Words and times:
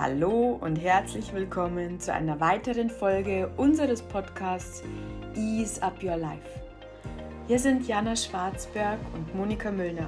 Hallo 0.00 0.56
und 0.60 0.76
herzlich 0.76 1.32
willkommen 1.34 1.98
zu 1.98 2.12
einer 2.12 2.38
weiteren 2.38 2.88
Folge 2.88 3.50
unseres 3.56 4.00
Podcasts 4.00 4.84
Ease 5.34 5.82
Up 5.82 6.00
Your 6.00 6.16
Life. 6.16 6.48
Hier 7.48 7.58
sind 7.58 7.88
Jana 7.88 8.14
Schwarzberg 8.14 9.00
und 9.12 9.34
Monika 9.34 9.72
Müllner. 9.72 10.06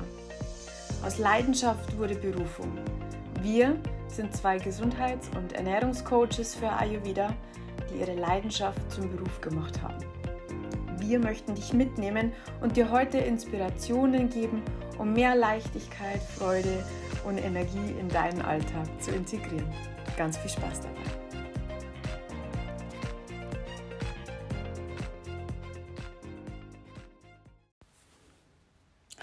Aus 1.05 1.19
Leidenschaft 1.19 1.99
wurde 1.99 2.15
Berufung. 2.15 2.79
Wir 3.43 3.77
sind 4.07 4.33
zwei 4.33 4.59
Gesundheits- 4.59 5.29
und 5.37 5.55
Ernährungscoaches 5.55 6.55
für 6.55 6.71
Ayurveda, 6.71 7.35
die 7.93 7.99
ihre 7.99 8.15
Leidenschaft 8.15 8.93
zum 8.93 9.11
Beruf 9.11 9.41
gemacht 9.41 9.83
haben. 9.83 10.10
Wir 11.11 11.19
möchten 11.19 11.57
dich 11.57 11.73
mitnehmen 11.73 12.33
und 12.61 12.77
dir 12.77 12.93
heute 12.93 13.19
Inspirationen 13.19 14.31
geben, 14.31 14.63
um 14.97 15.13
mehr 15.13 15.35
Leichtigkeit, 15.35 16.23
Freude 16.23 16.85
und 17.27 17.37
Energie 17.37 17.97
in 17.99 18.09
deinen 18.09 18.41
Alltag 18.41 18.87
zu 19.03 19.11
integrieren. 19.11 19.67
Ganz 20.17 20.39
viel 20.39 20.53
Spaß 20.53 20.83
dabei. 20.83 21.03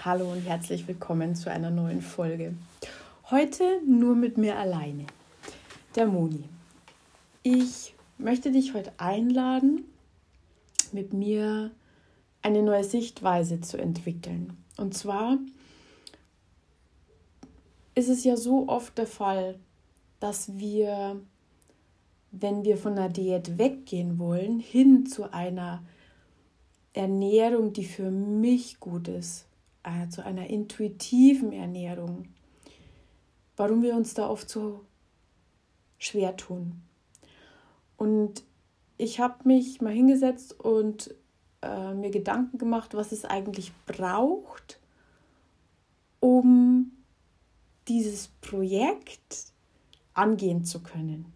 Hallo 0.04 0.30
und 0.30 0.42
herzlich 0.42 0.86
willkommen 0.86 1.36
zu 1.36 1.50
einer 1.50 1.70
neuen 1.70 2.02
Folge. 2.02 2.52
Heute 3.30 3.80
nur 3.86 4.14
mit 4.14 4.36
mir 4.36 4.58
alleine, 4.58 5.06
der 5.96 6.06
Moni. 6.06 6.44
Ich 7.42 7.94
möchte 8.18 8.52
dich 8.52 8.74
heute 8.74 8.92
einladen, 8.98 9.86
mit 10.92 11.12
mir 11.12 11.70
eine 12.42 12.62
neue 12.62 12.84
Sichtweise 12.84 13.60
zu 13.60 13.78
entwickeln. 13.78 14.56
Und 14.76 14.94
zwar 14.94 15.38
ist 17.94 18.08
es 18.08 18.24
ja 18.24 18.36
so 18.36 18.68
oft 18.68 18.96
der 18.96 19.06
Fall, 19.06 19.58
dass 20.20 20.58
wir, 20.58 21.20
wenn 22.30 22.64
wir 22.64 22.76
von 22.76 22.92
einer 22.92 23.08
Diät 23.08 23.58
weggehen 23.58 24.18
wollen, 24.18 24.60
hin 24.60 25.06
zu 25.06 25.32
einer 25.32 25.82
Ernährung, 26.92 27.72
die 27.72 27.84
für 27.84 28.10
mich 28.10 28.80
gut 28.80 29.08
ist, 29.08 29.46
äh, 29.82 30.08
zu 30.08 30.24
einer 30.24 30.48
intuitiven 30.48 31.52
Ernährung, 31.52 32.26
warum 33.56 33.82
wir 33.82 33.94
uns 33.94 34.14
da 34.14 34.28
oft 34.28 34.48
so 34.48 34.84
schwer 35.98 36.36
tun. 36.36 36.82
Und 37.96 38.44
ich 38.98 39.20
habe 39.20 39.48
mich 39.48 39.80
mal 39.80 39.92
hingesetzt 39.92 40.58
und 40.58 41.14
äh, 41.62 41.94
mir 41.94 42.10
Gedanken 42.10 42.58
gemacht, 42.58 42.94
was 42.94 43.12
es 43.12 43.24
eigentlich 43.24 43.72
braucht, 43.86 44.78
um 46.20 46.90
dieses 47.86 48.28
Projekt 48.40 49.52
angehen 50.14 50.64
zu 50.64 50.80
können. 50.80 51.32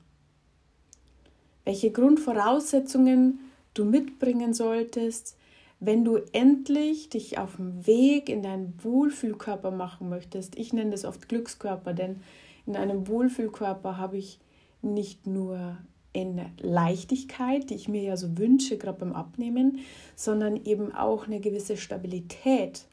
Welche 1.65 1.93
Grundvoraussetzungen 1.93 3.39
du 3.75 3.85
mitbringen 3.85 4.53
solltest, 4.53 5.37
wenn 5.79 6.05
du 6.05 6.17
endlich 6.33 7.09
dich 7.09 7.39
auf 7.39 7.57
dem 7.57 7.87
Weg 7.87 8.29
in 8.29 8.43
deinen 8.43 8.75
Wohlfühlkörper 8.83 9.71
machen 9.71 10.09
möchtest. 10.09 10.57
Ich 10.57 10.73
nenne 10.73 10.91
das 10.91 11.05
oft 11.05 11.29
Glückskörper, 11.29 11.93
denn 11.93 12.21
in 12.67 12.77
einem 12.77 13.09
Wohlfühlkörper 13.09 13.99
habe 13.99 14.19
ich 14.19 14.39
nicht 14.81 15.27
nur 15.27 15.77
eine 16.15 16.53
Leichtigkeit, 16.59 17.71
die 17.71 17.75
ich 17.75 17.89
mir 17.89 18.03
ja 18.03 18.17
so 18.17 18.37
wünsche, 18.37 18.77
gerade 18.79 18.99
beim 18.99 19.13
Abnehmen, 19.13 19.79
sondern 20.15 20.57
eben 20.65 20.95
auch 20.95 21.27
eine 21.27 21.41
gewisse 21.41 21.77
Stabilität 21.77 22.87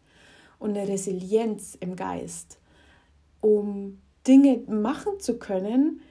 und 0.58 0.78
eine 0.78 0.88
Resilienz 0.88 1.78
im 1.80 1.96
Geist 1.96 2.60
um 3.42 4.00
Dinge 4.28 4.58
machen 4.68 5.20
zu 5.20 5.38
können, 5.38 6.02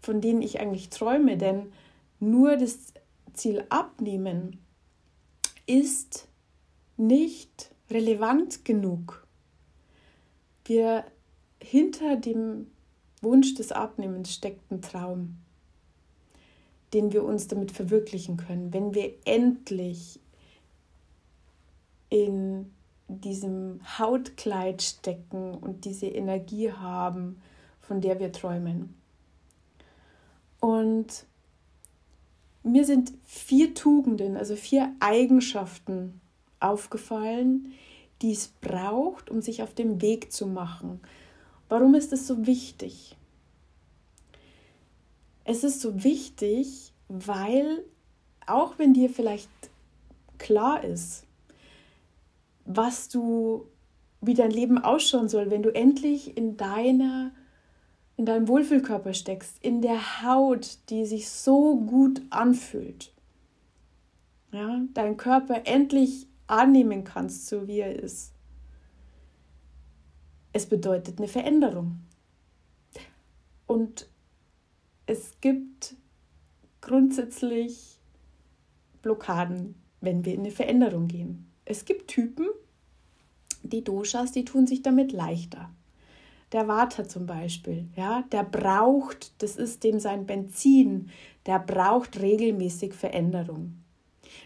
von 0.00 0.20
denen 0.20 0.42
ich 0.42 0.60
eigentlich 0.60 0.90
träume. 0.90 1.36
Denn 1.36 1.72
nur 2.18 2.56
das 2.56 2.92
Ziel 3.32 3.64
abnehmen 3.68 4.58
ist 5.66 6.28
nicht 6.96 7.70
relevant 7.90 8.64
genug. 8.64 9.26
Wir 10.64 11.04
hinter 11.62 12.16
dem 12.16 12.68
Wunsch 13.22 13.54
des 13.54 13.72
Abnehmens 13.72 14.32
steckt 14.32 14.70
ein 14.70 14.80
Traum, 14.80 15.36
den 16.92 17.12
wir 17.12 17.24
uns 17.24 17.48
damit 17.48 17.72
verwirklichen 17.72 18.36
können, 18.36 18.72
wenn 18.72 18.94
wir 18.94 19.12
endlich 19.24 20.20
in 22.08 22.70
diesem 23.08 23.80
Hautkleid 23.98 24.82
stecken 24.82 25.54
und 25.54 25.84
diese 25.84 26.06
Energie 26.06 26.72
haben, 26.72 27.40
von 27.80 28.00
der 28.00 28.20
wir 28.20 28.32
träumen. 28.32 28.94
Und 30.60 31.24
mir 32.62 32.84
sind 32.84 33.12
vier 33.24 33.74
Tugenden, 33.74 34.36
also 34.36 34.54
vier 34.54 34.92
Eigenschaften 35.00 36.20
aufgefallen, 36.60 37.72
die 38.22 38.32
es 38.32 38.48
braucht, 38.48 39.30
um 39.30 39.40
sich 39.40 39.62
auf 39.62 39.74
den 39.74 40.02
Weg 40.02 40.30
zu 40.32 40.46
machen. 40.46 41.00
Warum 41.68 41.94
ist 41.94 42.12
es 42.12 42.26
so 42.26 42.46
wichtig? 42.46 43.16
Es 45.44 45.64
ist 45.64 45.80
so 45.80 46.04
wichtig, 46.04 46.92
weil 47.08 47.84
auch 48.46 48.78
wenn 48.78 48.94
dir 48.94 49.10
vielleicht 49.10 49.50
klar 50.38 50.84
ist, 50.84 51.24
was 52.64 53.08
du, 53.08 53.66
wie 54.20 54.34
dein 54.34 54.50
Leben 54.50 54.78
ausschauen 54.78 55.28
soll, 55.28 55.50
wenn 55.50 55.62
du 55.62 55.74
endlich 55.74 56.36
in 56.36 56.56
deiner 56.56 57.32
in 58.20 58.26
deinem 58.26 58.48
Wohlfühlkörper 58.48 59.14
steckst, 59.14 59.56
in 59.64 59.80
der 59.80 60.22
Haut, 60.22 60.76
die 60.90 61.06
sich 61.06 61.30
so 61.30 61.80
gut 61.80 62.20
anfühlt. 62.28 63.14
Ja, 64.52 64.82
deinen 64.92 65.16
Körper 65.16 65.62
endlich 65.64 66.26
annehmen 66.46 67.02
kannst, 67.02 67.46
so 67.46 67.66
wie 67.66 67.78
er 67.78 67.98
ist. 67.98 68.34
Es 70.52 70.66
bedeutet 70.66 71.16
eine 71.16 71.28
Veränderung. 71.28 72.00
Und 73.66 74.06
es 75.10 75.32
gibt 75.40 75.96
grundsätzlich 76.80 77.98
Blockaden, 79.02 79.74
wenn 80.00 80.24
wir 80.24 80.34
in 80.34 80.40
eine 80.40 80.52
Veränderung 80.52 81.08
gehen. 81.08 81.50
Es 81.64 81.84
gibt 81.84 82.06
Typen, 82.06 82.46
die 83.64 83.82
Doshas, 83.82 84.30
die 84.30 84.44
tun 84.44 84.68
sich 84.68 84.82
damit 84.82 85.10
leichter. 85.10 85.68
Der 86.52 86.68
Vata 86.68 87.08
zum 87.08 87.26
Beispiel, 87.26 87.88
ja, 87.96 88.22
der 88.30 88.44
braucht, 88.44 89.42
das 89.42 89.56
ist 89.56 89.82
dem 89.82 89.98
sein 89.98 90.26
Benzin, 90.26 91.10
der 91.44 91.58
braucht 91.58 92.20
regelmäßig 92.20 92.94
Veränderung. 92.94 93.82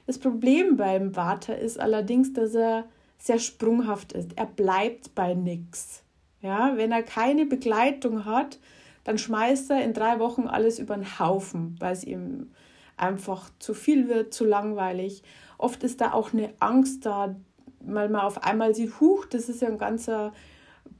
Das 0.06 0.19
Problem 0.19 0.78
beim 0.78 1.14
Vata 1.14 1.53
ist 1.53 1.78
allerdings, 1.78 2.32
dass 2.32 2.54
er 2.54 2.88
sehr 3.19 3.38
sprunghaft 3.38 4.14
ist. 4.14 4.30
Er 4.36 4.47
bleibt 4.47 5.14
bei 5.14 5.34
nichts. 5.34 6.03
Ja, 6.41 6.74
wenn 6.76 6.91
er 6.91 7.03
keine 7.03 7.44
Begleitung 7.44 8.24
hat, 8.24 8.58
dann 9.04 9.19
schmeißt 9.19 9.70
er 9.70 9.84
in 9.84 9.92
drei 9.92 10.19
Wochen 10.19 10.48
alles 10.48 10.78
über 10.78 10.97
den 10.97 11.19
Haufen, 11.19 11.76
weil 11.78 11.92
es 11.92 12.04
ihm 12.04 12.50
einfach 12.97 13.50
zu 13.59 13.75
viel 13.75 14.09
wird, 14.09 14.32
zu 14.32 14.44
langweilig. 14.44 15.22
Oft 15.59 15.82
ist 15.82 16.00
da 16.00 16.12
auch 16.12 16.32
eine 16.32 16.53
Angst 16.59 17.06
da, 17.06 17.37
weil 17.81 18.09
man 18.09 18.22
auf 18.22 18.42
einmal 18.42 18.75
sieht, 18.75 19.00
huch, 19.00 19.26
das 19.26 19.48
ist 19.48 19.62
ja 19.62 19.69
ein 19.69 19.78
ganzer 19.78 20.32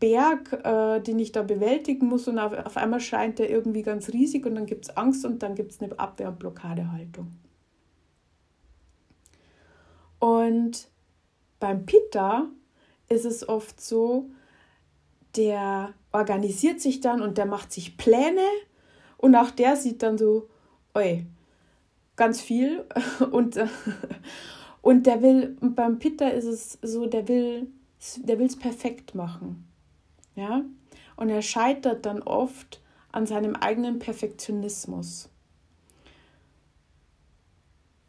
Berg, 0.01 0.53
äh, 0.65 1.01
den 1.01 1.19
ich 1.19 1.33
da 1.33 1.43
bewältigen 1.43 2.07
muss 2.07 2.29
und 2.29 2.39
auf, 2.39 2.53
auf 2.53 2.77
einmal 2.77 3.01
scheint 3.01 3.39
der 3.39 3.51
irgendwie 3.51 3.83
ganz 3.83 4.11
riesig 4.11 4.45
und 4.47 4.55
dann 4.55 4.67
gibt 4.67 4.87
es 4.87 4.97
Angst 4.97 5.25
und 5.25 5.43
dann 5.43 5.55
gibt 5.55 5.73
es 5.73 5.81
eine 5.81 5.99
Abwehr- 5.99 6.29
und 6.29 6.39
Blockadehaltung. 6.39 7.33
Und 10.19 10.89
beim 11.61 11.87
Pitta 11.87 12.49
ist 13.09 13.25
es 13.25 13.49
oft 13.49 13.81
so, 13.81 14.31
der 15.37 15.95
organisiert 16.15 16.81
sich 16.81 17.01
dann 17.01 17.21
und 17.21 17.37
der 17.37 17.47
macht 17.47 17.73
sich 17.73 17.99
Pläne 17.99 18.49
und 19.19 19.35
auch 19.37 19.51
der 19.51 19.77
sieht 19.77 20.03
dann 20.03 20.17
so, 20.17 20.49
oi, 20.95 21.27
ganz 22.17 22.41
viel 22.41 22.87
und, 23.31 23.59
und 24.83 25.07
der 25.07 25.21
will, 25.21 25.57
beim 25.61 25.99
Pitta 25.99 26.29
ist 26.29 26.47
es 26.47 26.79
so, 26.81 27.05
der 27.07 27.29
will 27.29 27.69
der 28.17 28.39
will 28.39 28.47
es 28.47 28.59
perfekt 28.59 29.15
machen. 29.15 29.67
Ja? 30.35 30.65
Und 31.17 31.31
er 31.31 31.43
scheitert 31.43 32.07
dann 32.07 32.23
oft 32.23 32.81
an 33.13 33.27
seinem 33.27 33.57
eigenen 33.57 33.99
Perfektionismus. 33.99 35.31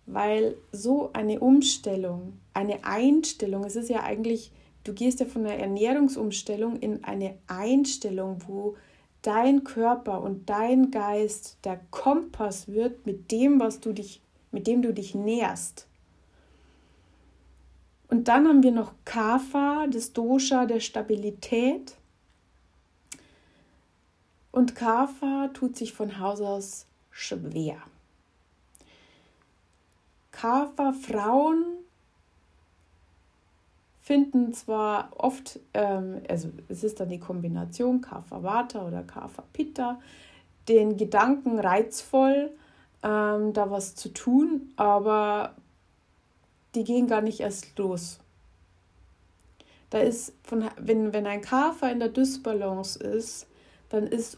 Weil 0.07 0.55
so 0.71 1.11
eine 1.13 1.39
Umstellung, 1.39 2.39
eine 2.53 2.83
Einstellung, 2.83 3.63
es 3.63 3.75
ist 3.75 3.89
ja 3.89 4.03
eigentlich, 4.03 4.51
du 4.85 4.93
gehst 4.93 5.19
ja 5.19 5.25
von 5.25 5.45
einer 5.45 5.57
Ernährungsumstellung 5.57 6.79
in 6.79 7.03
eine 7.03 7.37
Einstellung, 7.47 8.41
wo 8.47 8.77
dein 9.21 9.63
Körper 9.63 10.21
und 10.21 10.49
dein 10.49 10.91
Geist 10.91 11.57
der 11.65 11.81
Kompass 11.91 12.67
wird 12.67 13.05
mit 13.05 13.31
dem, 13.31 13.59
was 13.59 13.81
du 13.81 13.91
dich, 13.91 14.21
mit 14.51 14.67
dem 14.67 14.81
du 14.81 14.93
dich 14.93 15.15
näherst. 15.15 15.87
Und 18.07 18.27
dann 18.27 18.47
haben 18.47 18.63
wir 18.63 18.71
noch 18.71 18.93
Kapha, 19.03 19.87
das 19.87 20.13
Dosha 20.13 20.65
der 20.67 20.79
Stabilität. 20.79 21.95
Und 24.51 24.75
Kafa 24.75 25.49
tut 25.53 25.75
sich 25.75 25.91
von 25.91 26.19
Haus 26.19 26.39
aus 26.39 26.85
schwer. 27.09 27.77
Kafa-Frauen 30.31 31.63
finden 34.05 34.53
zwar 34.53 35.09
oft, 35.17 35.59
ähm, 35.73 36.21
also 36.29 36.49
es 36.69 36.83
ist 36.83 36.99
dann 36.99 37.09
die 37.09 37.19
Kombination 37.19 38.01
Kapha-Vata 38.01 38.85
oder 38.85 39.01
Kapha-Pitta, 39.01 39.99
den 40.69 40.95
Gedanken 40.95 41.57
reizvoll, 41.57 42.51
ähm, 43.01 43.53
da 43.53 43.71
was 43.71 43.95
zu 43.95 44.09
tun, 44.09 44.71
aber 44.75 45.55
die 46.75 46.83
gehen 46.83 47.07
gar 47.07 47.21
nicht 47.21 47.39
erst 47.39 47.79
los. 47.79 48.19
Da 49.89 49.97
ist, 49.97 50.33
von, 50.43 50.69
wenn, 50.79 51.11
wenn 51.11 51.25
ein 51.25 51.41
Kafer 51.41 51.91
in 51.91 51.97
der 51.97 52.09
Dysbalance 52.09 52.99
ist, 52.99 53.47
dann 53.89 54.05
ist 54.05 54.37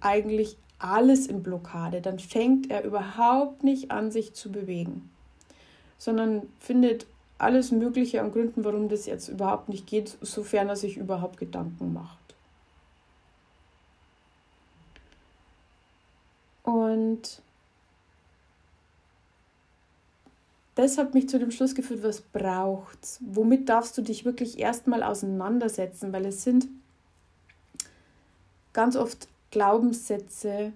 eigentlich 0.00 0.56
alles 0.80 1.28
in 1.28 1.44
Blockade. 1.44 2.00
Dann 2.00 2.18
fängt 2.18 2.72
er 2.72 2.82
überhaupt 2.82 3.62
nicht 3.62 3.92
an, 3.92 4.10
sich 4.10 4.34
zu 4.34 4.50
bewegen, 4.50 5.10
sondern 5.96 6.42
findet 6.58 7.06
alles 7.38 7.70
Mögliche 7.72 8.22
an 8.22 8.32
Gründen, 8.32 8.64
warum 8.64 8.88
das 8.88 9.06
jetzt 9.06 9.28
überhaupt 9.28 9.68
nicht 9.68 9.86
geht, 9.86 10.16
sofern 10.20 10.68
er 10.68 10.76
sich 10.76 10.96
überhaupt 10.96 11.36
Gedanken 11.36 11.92
macht. 11.92 12.18
Und 16.62 17.42
das 20.74 20.98
hat 20.98 21.14
mich 21.14 21.28
zu 21.28 21.38
dem 21.38 21.50
Schluss 21.50 21.74
geführt, 21.74 22.02
was 22.02 22.20
braucht's? 22.20 23.20
Womit 23.24 23.68
darfst 23.68 23.96
du 23.98 24.02
dich 24.02 24.24
wirklich 24.24 24.58
erstmal 24.58 25.02
auseinandersetzen? 25.02 26.12
Weil 26.12 26.26
es 26.26 26.42
sind 26.42 26.68
ganz 28.72 28.96
oft 28.96 29.28
Glaubenssätze 29.50 30.72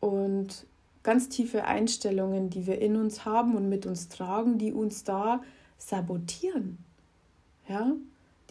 und 0.00 0.66
ganz 1.02 1.28
tiefe 1.28 1.64
Einstellungen, 1.64 2.50
die 2.50 2.66
wir 2.66 2.80
in 2.80 2.96
uns 2.96 3.24
haben 3.24 3.56
und 3.56 3.68
mit 3.68 3.86
uns 3.86 4.08
tragen, 4.08 4.58
die 4.58 4.72
uns 4.72 5.04
da 5.04 5.40
sabotieren. 5.86 6.78
Ja, 7.68 7.92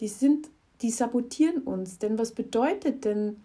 die 0.00 0.08
sind, 0.08 0.48
die 0.80 0.90
sabotieren 0.90 1.62
uns. 1.62 1.98
Denn 1.98 2.18
was 2.18 2.32
bedeutet 2.32 3.04
denn, 3.04 3.40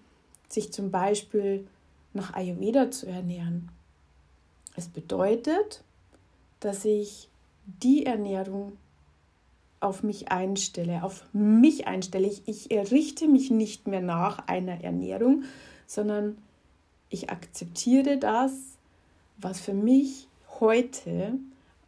sich 0.49 0.71
zum 0.71 0.91
Beispiel 0.91 1.67
nach 2.13 2.33
Ayurveda 2.33 2.89
zu 2.91 3.07
ernähren? 3.07 3.69
Es 4.75 4.87
bedeutet, 4.87 5.83
dass 6.59 6.85
ich 6.85 7.29
die 7.81 8.05
Ernährung 8.05 8.73
auf 9.79 10.03
mich 10.03 10.31
einstelle, 10.31 11.03
auf 11.03 11.25
mich 11.33 11.87
einstelle. 11.87 12.27
Ich, 12.27 12.43
ich 12.47 12.71
errichte 12.71 13.27
mich 13.27 13.51
nicht 13.51 13.87
mehr 13.87 14.01
nach 14.01 14.47
einer 14.47 14.83
Ernährung, 14.83 15.43
sondern 15.85 16.37
ich 17.09 17.29
akzeptiere 17.29 18.17
das, 18.17 18.51
was 19.37 19.59
für 19.59 19.73
mich 19.73 20.27
heute 20.59 21.39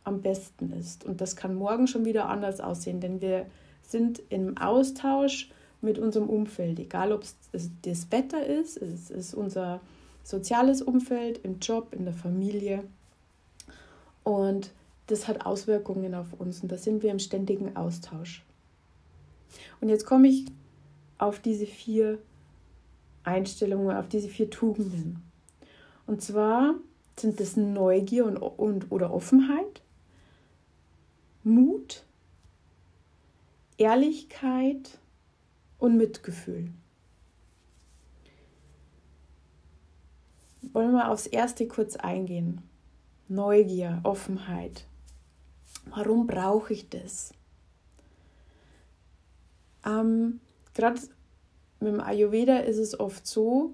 am 0.09 0.21
besten 0.21 0.73
ist. 0.73 1.05
Und 1.05 1.21
das 1.21 1.35
kann 1.35 1.55
morgen 1.55 1.87
schon 1.87 2.03
wieder 2.03 2.27
anders 2.27 2.59
aussehen, 2.59 2.99
denn 2.99 3.21
wir 3.21 3.45
sind 3.81 4.21
im 4.29 4.57
Austausch 4.57 5.49
mit 5.81 5.97
unserem 5.97 6.29
Umfeld, 6.29 6.79
egal 6.79 7.13
ob 7.13 7.23
es 7.23 7.71
das 7.83 8.11
Wetter 8.11 8.45
ist, 8.45 8.77
es 8.77 9.09
ist 9.09 9.33
unser 9.33 9.79
soziales 10.23 10.81
Umfeld, 10.81 11.39
im 11.43 11.59
Job, 11.59 11.93
in 11.93 12.03
der 12.03 12.13
Familie. 12.13 12.83
Und 14.23 14.71
das 15.07 15.27
hat 15.27 15.45
Auswirkungen 15.45 16.13
auf 16.13 16.33
uns 16.37 16.61
und 16.61 16.71
da 16.71 16.77
sind 16.77 17.01
wir 17.01 17.11
im 17.11 17.19
ständigen 17.19 17.75
Austausch. 17.75 18.43
Und 19.81 19.89
jetzt 19.89 20.05
komme 20.05 20.27
ich 20.27 20.45
auf 21.17 21.39
diese 21.39 21.65
vier 21.65 22.19
Einstellungen, 23.23 23.95
auf 23.95 24.07
diese 24.07 24.27
vier 24.27 24.49
Tugenden. 24.49 25.23
Und 26.05 26.21
zwar 26.21 26.75
sind 27.19 27.39
das 27.39 27.57
Neugier 27.57 28.25
und, 28.25 28.37
und 28.37 28.91
oder 28.91 29.13
Offenheit, 29.13 29.81
Mut, 31.43 32.03
Ehrlichkeit 33.77 34.99
und 35.77 35.95
Mitgefühl. 35.95 36.71
Wollen 40.73 40.91
wir 40.91 41.09
aufs 41.09 41.27
erste 41.27 41.67
kurz 41.67 41.95
eingehen. 41.95 42.61
Neugier, 43.29 44.01
Offenheit. 44.03 44.85
Warum 45.85 46.27
brauche 46.27 46.73
ich 46.73 46.89
das? 46.89 47.33
Ähm, 49.85 50.41
Gerade 50.73 50.99
mit 51.79 51.93
dem 51.93 52.01
Ayurveda 52.01 52.57
ist 52.57 52.77
es 52.77 52.99
oft 52.99 53.25
so, 53.25 53.71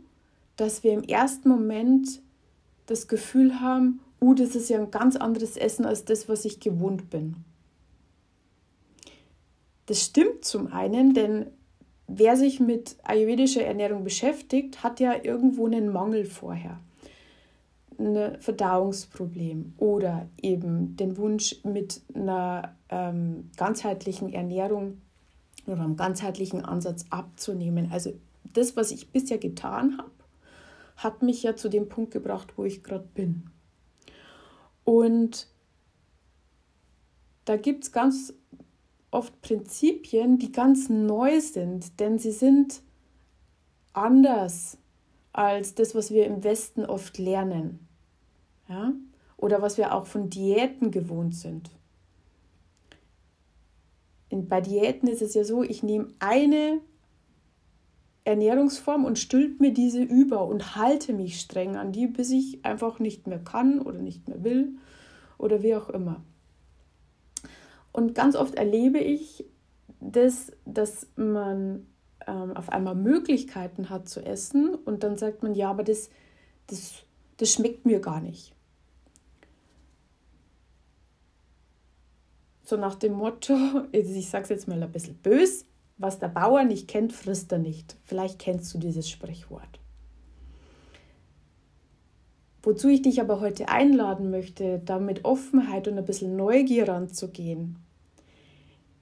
dass 0.55 0.83
wir 0.83 0.93
im 0.93 1.03
ersten 1.03 1.49
Moment 1.49 2.21
das 2.85 3.07
Gefühl 3.07 3.59
haben, 3.59 3.99
uh, 4.21 4.33
das 4.33 4.55
ist 4.55 4.69
ja 4.69 4.79
ein 4.79 4.91
ganz 4.91 5.15
anderes 5.15 5.57
Essen 5.57 5.85
als 5.85 6.05
das, 6.05 6.29
was 6.29 6.45
ich 6.45 6.59
gewohnt 6.59 7.09
bin. 7.09 7.43
Das 9.85 10.01
stimmt 10.03 10.45
zum 10.45 10.71
einen, 10.71 11.13
denn 11.13 11.47
wer 12.07 12.37
sich 12.37 12.59
mit 12.59 12.97
ayurvedischer 13.03 13.63
Ernährung 13.63 14.03
beschäftigt, 14.03 14.83
hat 14.83 14.99
ja 14.99 15.13
irgendwo 15.23 15.65
einen 15.65 15.91
Mangel 15.91 16.25
vorher. 16.25 16.79
Ein 17.97 18.39
Verdauungsproblem 18.41 19.73
oder 19.77 20.27
eben 20.41 20.97
den 20.97 21.17
Wunsch, 21.17 21.55
mit 21.63 22.01
einer 22.13 22.75
ähm, 22.89 23.49
ganzheitlichen 23.55 24.33
Ernährung 24.33 25.01
oder 25.65 25.81
einem 25.81 25.95
ganzheitlichen 25.95 26.63
Ansatz 26.63 27.05
abzunehmen. 27.09 27.89
Also 27.91 28.13
das, 28.43 28.75
was 28.75 28.91
ich 28.91 29.11
bisher 29.11 29.37
getan 29.37 29.97
habe, 29.97 30.11
hat 30.97 31.21
mich 31.21 31.43
ja 31.43 31.55
zu 31.55 31.69
dem 31.69 31.89
Punkt 31.89 32.11
gebracht, 32.11 32.53
wo 32.57 32.65
ich 32.65 32.83
gerade 32.83 33.07
bin. 33.13 33.49
Und 34.83 35.47
da 37.45 37.57
gibt 37.57 37.83
es 37.83 37.91
ganz 37.91 38.33
oft 39.15 39.41
Prinzipien, 39.41 40.37
die 40.37 40.51
ganz 40.51 40.89
neu 40.89 41.39
sind, 41.39 41.99
denn 41.99 42.19
sie 42.19 42.31
sind 42.31 42.81
anders 43.93 44.77
als 45.31 45.73
das, 45.73 45.95
was 45.95 46.11
wir 46.11 46.25
im 46.25 46.43
Westen 46.43 46.85
oft 46.85 47.17
lernen. 47.17 47.79
Ja? 48.67 48.93
Oder 49.37 49.61
was 49.61 49.77
wir 49.77 49.93
auch 49.93 50.05
von 50.05 50.29
Diäten 50.29 50.91
gewohnt 50.91 51.35
sind. 51.35 51.71
In, 54.29 54.47
bei 54.47 54.61
Diäten 54.61 55.07
ist 55.07 55.21
es 55.21 55.33
ja 55.33 55.43
so, 55.43 55.63
ich 55.63 55.81
nehme 55.81 56.09
eine 56.19 56.81
Ernährungsform 58.25 59.05
und 59.05 59.19
stülpt 59.19 59.61
mir 59.61 59.71
diese 59.71 60.01
über 60.01 60.45
und 60.45 60.75
halte 60.75 61.13
mich 61.13 61.39
streng 61.39 61.75
an 61.77 61.91
die, 61.91 62.07
bis 62.07 62.31
ich 62.31 62.65
einfach 62.65 62.99
nicht 62.99 63.27
mehr 63.27 63.39
kann 63.39 63.79
oder 63.81 63.99
nicht 63.99 64.27
mehr 64.27 64.43
will 64.43 64.75
oder 65.37 65.61
wie 65.61 65.75
auch 65.75 65.89
immer. 65.89 66.23
Und 67.95 68.13
ganz 68.13 68.35
oft 68.35 68.55
erlebe 68.55 68.99
ich 68.99 69.45
das, 70.01 70.51
dass 70.65 71.07
man 71.15 71.87
ähm, 72.27 72.51
auf 72.57 72.67
einmal 72.67 72.93
Möglichkeiten 72.93 73.89
hat 73.89 74.09
zu 74.09 74.19
essen 74.19 74.75
und 74.75 75.03
dann 75.03 75.15
sagt 75.15 75.43
man, 75.43 75.55
ja, 75.55 75.69
aber 75.69 75.83
das, 75.85 76.09
das, 76.67 77.05
das 77.37 77.53
schmeckt 77.53 77.85
mir 77.85 78.01
gar 78.01 78.19
nicht. 78.19 78.53
So 82.63 82.75
nach 82.75 82.95
dem 82.95 83.13
Motto, 83.13 83.55
ich 83.93 84.29
sage 84.29 84.43
es 84.43 84.49
jetzt 84.49 84.67
mal 84.67 84.83
ein 84.83 84.91
bisschen 84.91 85.15
bös, 85.15 85.65
was 85.95 86.19
der 86.19 86.27
Bauer 86.27 86.65
nicht 86.65 86.89
kennt, 86.89 87.13
frisst 87.13 87.49
er 87.53 87.59
nicht. 87.59 87.95
Vielleicht 88.03 88.39
kennst 88.39 88.73
du 88.73 88.77
dieses 88.77 89.09
Sprichwort. 89.09 89.79
Wozu 92.61 92.89
ich 92.89 93.03
dich 93.03 93.21
aber 93.21 93.39
heute 93.39 93.69
einladen 93.69 94.31
möchte, 94.31 94.81
da 94.83 94.99
mit 94.99 95.23
Offenheit 95.23 95.87
und 95.87 95.97
ein 95.97 96.03
bisschen 96.03 96.35
Neugier 96.35 96.89
ranzugehen, 96.89 97.84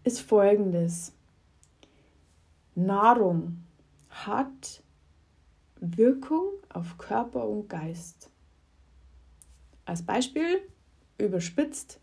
ist 0.04 0.22
folgendes. 0.22 1.14
Nahrung 2.76 3.64
hat 4.10 4.84
Wirkung 5.80 6.50
auf 6.70 6.98
Körper 6.98 7.48
und 7.48 7.70
Geist. 7.70 8.30
Als 9.86 10.02
Beispiel, 10.02 10.62
überspitzt, 11.18 12.00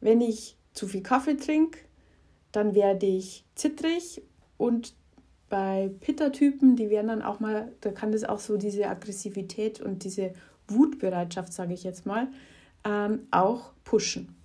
wenn 0.00 0.20
ich 0.20 0.56
zu 0.72 0.86
viel 0.86 1.02
Kaffee 1.02 1.36
trinke, 1.36 1.78
dann 2.52 2.74
werde 2.74 3.06
ich 3.06 3.44
zittrig 3.54 4.22
und 4.56 4.94
bei 5.48 5.90
Pitta-Typen, 6.00 6.76
die 6.76 6.90
werden 6.90 7.08
dann 7.08 7.22
auch 7.22 7.40
mal, 7.40 7.72
da 7.80 7.90
kann 7.90 8.12
das 8.12 8.24
auch 8.24 8.38
so 8.38 8.56
diese 8.56 8.88
Aggressivität 8.88 9.80
und 9.80 10.04
diese 10.04 10.32
Wutbereitschaft, 10.68 11.52
sage 11.52 11.74
ich 11.74 11.82
jetzt 11.82 12.06
mal, 12.06 12.28
ähm, 12.84 13.26
auch 13.30 13.72
pushen. 13.84 14.39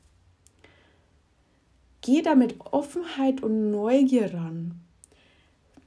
Geh 2.06 2.22
da 2.22 2.36
mit 2.36 2.60
Offenheit 2.60 3.42
und 3.42 3.72
Neugier 3.72 4.32
ran. 4.32 4.76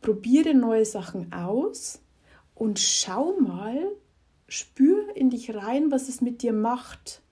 Probiere 0.00 0.52
neue 0.52 0.84
Sachen 0.84 1.32
aus 1.32 2.00
und 2.56 2.80
schau 2.80 3.38
mal, 3.38 3.92
spür 4.48 5.14
in 5.14 5.30
dich 5.30 5.54
rein, 5.54 5.92
was 5.92 6.08
es 6.08 6.20
mit 6.20 6.42
dir 6.42 6.52
macht. 6.52 7.22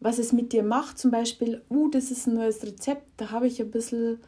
Was 0.00 0.18
es 0.18 0.32
mit 0.32 0.52
dir 0.52 0.64
macht, 0.64 0.98
zum 0.98 1.12
Beispiel, 1.12 1.62
uh, 1.70 1.88
das 1.88 2.10
ist 2.10 2.26
ein 2.26 2.34
neues 2.34 2.64
Rezept, 2.66 3.06
da 3.16 3.30
habe 3.30 3.46
ich 3.46 3.62
ein 3.62 3.70
bisschen 3.70 4.18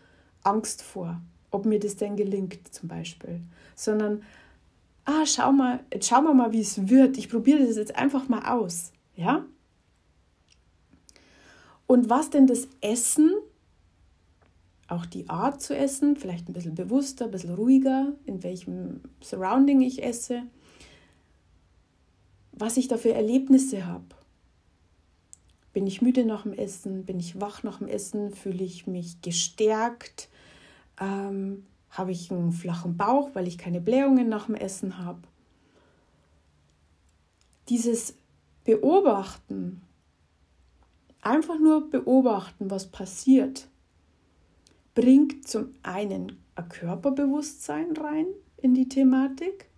Angst 0.44 0.82
vor, 0.82 1.20
ob 1.50 1.66
mir 1.66 1.80
das 1.80 1.96
denn 1.96 2.14
gelingt, 2.14 2.72
zum 2.72 2.88
Beispiel. 2.88 3.40
Sondern 3.74 4.22
ah, 5.06 5.26
schau 5.26 5.50
mal, 5.50 5.80
jetzt 5.92 6.06
schauen 6.08 6.22
wir 6.22 6.34
mal, 6.34 6.52
wie 6.52 6.60
es 6.60 6.88
wird. 6.88 7.18
Ich 7.18 7.28
probiere 7.28 7.66
das 7.66 7.74
jetzt 7.74 7.96
einfach 7.96 8.28
mal 8.28 8.48
aus. 8.54 8.92
Ja? 9.16 9.44
Und 11.86 12.08
was 12.08 12.30
denn 12.30 12.46
das 12.46 12.68
Essen, 12.80 13.30
auch 14.88 15.06
die 15.06 15.28
Art 15.28 15.60
zu 15.60 15.76
essen, 15.76 16.16
vielleicht 16.16 16.48
ein 16.48 16.52
bisschen 16.52 16.74
bewusster, 16.74 17.26
ein 17.26 17.30
bisschen 17.30 17.54
ruhiger, 17.54 18.12
in 18.26 18.42
welchem 18.42 19.00
Surrounding 19.22 19.80
ich 19.80 20.02
esse, 20.02 20.42
was 22.52 22.76
ich 22.76 22.88
da 22.88 22.96
für 22.96 23.12
Erlebnisse 23.12 23.86
habe. 23.86 24.04
Bin 25.72 25.86
ich 25.86 26.02
müde 26.02 26.24
nach 26.24 26.42
dem 26.44 26.52
Essen? 26.52 27.04
Bin 27.04 27.18
ich 27.18 27.40
wach 27.40 27.64
nach 27.64 27.78
dem 27.78 27.88
Essen? 27.88 28.30
Fühle 28.32 28.62
ich 28.62 28.86
mich 28.86 29.20
gestärkt? 29.22 30.28
Ähm, 31.00 31.66
habe 31.90 32.12
ich 32.12 32.30
einen 32.30 32.52
flachen 32.52 32.96
Bauch, 32.96 33.30
weil 33.34 33.48
ich 33.48 33.58
keine 33.58 33.80
Blähungen 33.80 34.28
nach 34.28 34.46
dem 34.46 34.54
Essen 34.54 34.98
habe? 34.98 35.20
Dieses 37.68 38.14
Beobachten, 38.62 39.82
einfach 41.24 41.58
nur 41.58 41.90
beobachten, 41.90 42.70
was 42.70 42.90
passiert, 42.90 43.68
bringt 44.94 45.48
zum 45.48 45.74
einen 45.82 46.38
ein 46.54 46.68
Körperbewusstsein 46.68 47.96
rein 47.96 48.26
in 48.56 48.74
die 48.74 48.88
Thematik 48.88 49.68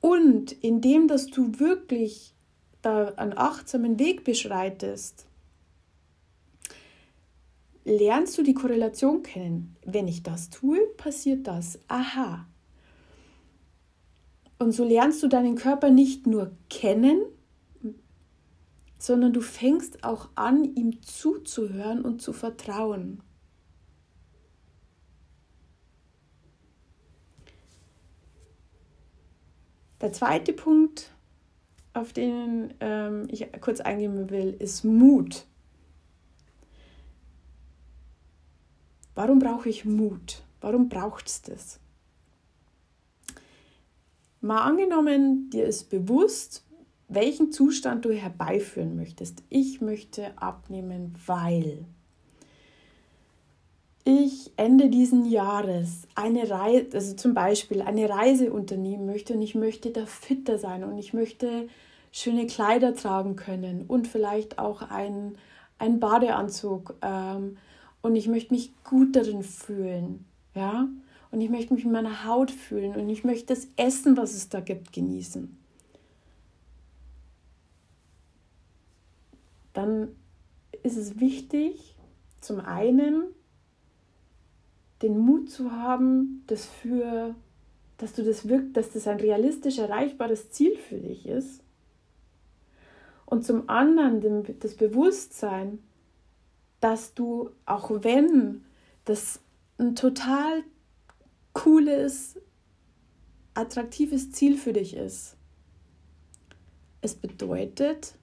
und 0.00 0.52
indem, 0.52 1.08
dass 1.08 1.26
du 1.26 1.58
wirklich 1.60 2.34
da 2.82 3.08
einen 3.16 3.36
achtsamen 3.36 3.98
Weg 3.98 4.24
beschreitest, 4.24 5.26
lernst 7.84 8.38
du 8.38 8.42
die 8.42 8.54
Korrelation 8.54 9.22
kennen. 9.22 9.76
Wenn 9.84 10.08
ich 10.08 10.22
das 10.22 10.50
tue, 10.50 10.78
passiert 10.96 11.46
das. 11.46 11.78
Aha. 11.88 12.46
Und 14.58 14.72
so 14.72 14.84
lernst 14.84 15.22
du 15.22 15.28
deinen 15.28 15.54
Körper 15.54 15.90
nicht 15.90 16.26
nur 16.26 16.52
kennen, 16.68 17.22
sondern 19.00 19.32
du 19.32 19.40
fängst 19.40 20.04
auch 20.04 20.28
an, 20.34 20.62
ihm 20.76 21.02
zuzuhören 21.02 22.02
und 22.04 22.20
zu 22.20 22.34
vertrauen. 22.34 23.22
Der 30.02 30.12
zweite 30.12 30.52
Punkt, 30.52 31.12
auf 31.94 32.12
den 32.12 32.74
ähm, 32.80 33.26
ich 33.30 33.50
kurz 33.60 33.80
eingehen 33.80 34.28
will, 34.28 34.54
ist 34.58 34.84
Mut. 34.84 35.46
Warum 39.14 39.38
brauche 39.38 39.68
ich 39.70 39.86
Mut? 39.86 40.42
Warum 40.60 40.90
braucht 40.90 41.26
es 41.26 41.42
das? 41.42 41.80
Mal 44.42 44.62
angenommen, 44.62 45.48
dir 45.50 45.64
ist 45.64 45.88
bewusst, 45.90 46.64
welchen 47.10 47.50
Zustand 47.50 48.04
du 48.04 48.12
herbeiführen 48.12 48.96
möchtest. 48.96 49.42
Ich 49.48 49.80
möchte 49.80 50.32
abnehmen, 50.40 51.14
weil 51.26 51.84
ich 54.04 54.52
Ende 54.56 54.88
diesen 54.88 55.26
Jahres 55.26 56.06
eine 56.14 56.48
Reise, 56.48 56.86
also 56.94 57.14
zum 57.16 57.34
Beispiel 57.34 57.82
eine 57.82 58.08
Reise 58.08 58.52
unternehmen 58.52 59.06
möchte 59.06 59.34
und 59.34 59.42
ich 59.42 59.54
möchte 59.54 59.90
da 59.90 60.06
fitter 60.06 60.56
sein 60.56 60.84
und 60.84 60.98
ich 60.98 61.12
möchte 61.12 61.68
schöne 62.12 62.46
Kleider 62.46 62.94
tragen 62.94 63.36
können 63.36 63.84
und 63.86 64.08
vielleicht 64.08 64.58
auch 64.58 64.82
einen, 64.82 65.36
einen 65.78 66.00
Badeanzug 66.00 66.94
ähm, 67.02 67.58
und 68.02 68.16
ich 68.16 68.28
möchte 68.28 68.54
mich 68.54 68.72
gut 68.84 69.14
darin 69.16 69.42
fühlen, 69.42 70.24
ja, 70.54 70.88
und 71.30 71.40
ich 71.40 71.50
möchte 71.50 71.74
mich 71.74 71.84
in 71.84 71.92
meiner 71.92 72.24
Haut 72.24 72.50
fühlen 72.50 72.94
und 72.94 73.08
ich 73.08 73.22
möchte 73.22 73.54
das 73.54 73.68
Essen, 73.76 74.16
was 74.16 74.34
es 74.34 74.48
da 74.48 74.60
gibt, 74.60 74.92
genießen. 74.92 75.59
Dann 79.72 80.16
ist 80.82 80.96
es 80.96 81.20
wichtig, 81.20 81.96
zum 82.40 82.60
einen 82.60 83.24
den 85.02 85.18
Mut 85.18 85.50
zu 85.50 85.72
haben, 85.72 86.44
das 86.46 86.66
für, 86.66 87.34
dass 87.96 88.12
du 88.12 88.22
das 88.24 88.48
wirkt, 88.48 88.76
dass 88.76 88.92
das 88.92 89.06
ein 89.06 89.18
realistisch 89.18 89.78
erreichbares 89.78 90.50
Ziel 90.50 90.76
für 90.76 90.98
dich 90.98 91.26
ist. 91.26 91.62
Und 93.24 93.44
zum 93.44 93.68
anderen 93.68 94.58
das 94.58 94.74
Bewusstsein, 94.74 95.78
dass 96.80 97.14
du, 97.14 97.50
auch 97.64 97.90
wenn 98.02 98.64
das 99.04 99.40
ein 99.78 99.94
total 99.94 100.64
cooles, 101.52 102.38
attraktives 103.54 104.32
Ziel 104.32 104.56
für 104.56 104.72
dich 104.72 104.96
ist, 104.96 105.36
es 107.02 107.14
bedeutet 107.14 108.14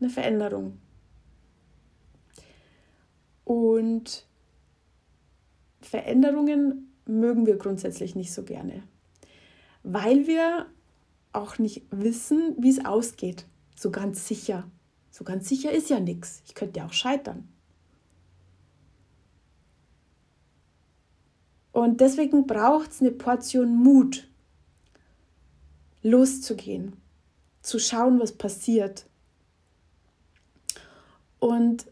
eine 0.00 0.10
Veränderung. 0.10 0.78
Und 3.46 4.26
Veränderungen 5.80 6.92
mögen 7.06 7.46
wir 7.46 7.56
grundsätzlich 7.56 8.16
nicht 8.16 8.34
so 8.34 8.42
gerne, 8.42 8.82
weil 9.84 10.26
wir 10.26 10.66
auch 11.32 11.58
nicht 11.58 11.84
wissen, 11.92 12.56
wie 12.58 12.70
es 12.70 12.84
ausgeht. 12.84 13.46
So 13.76 13.92
ganz 13.92 14.26
sicher. 14.26 14.68
So 15.12 15.22
ganz 15.22 15.48
sicher 15.48 15.70
ist 15.70 15.90
ja 15.90 16.00
nichts. 16.00 16.42
Ich 16.46 16.56
könnte 16.56 16.80
ja 16.80 16.86
auch 16.86 16.92
scheitern. 16.92 17.46
Und 21.70 22.00
deswegen 22.00 22.48
braucht 22.48 22.90
es 22.90 23.00
eine 23.00 23.12
Portion 23.12 23.76
Mut, 23.76 24.28
loszugehen, 26.02 26.96
zu 27.62 27.78
schauen, 27.78 28.18
was 28.18 28.32
passiert. 28.32 29.06
Und 31.38 31.86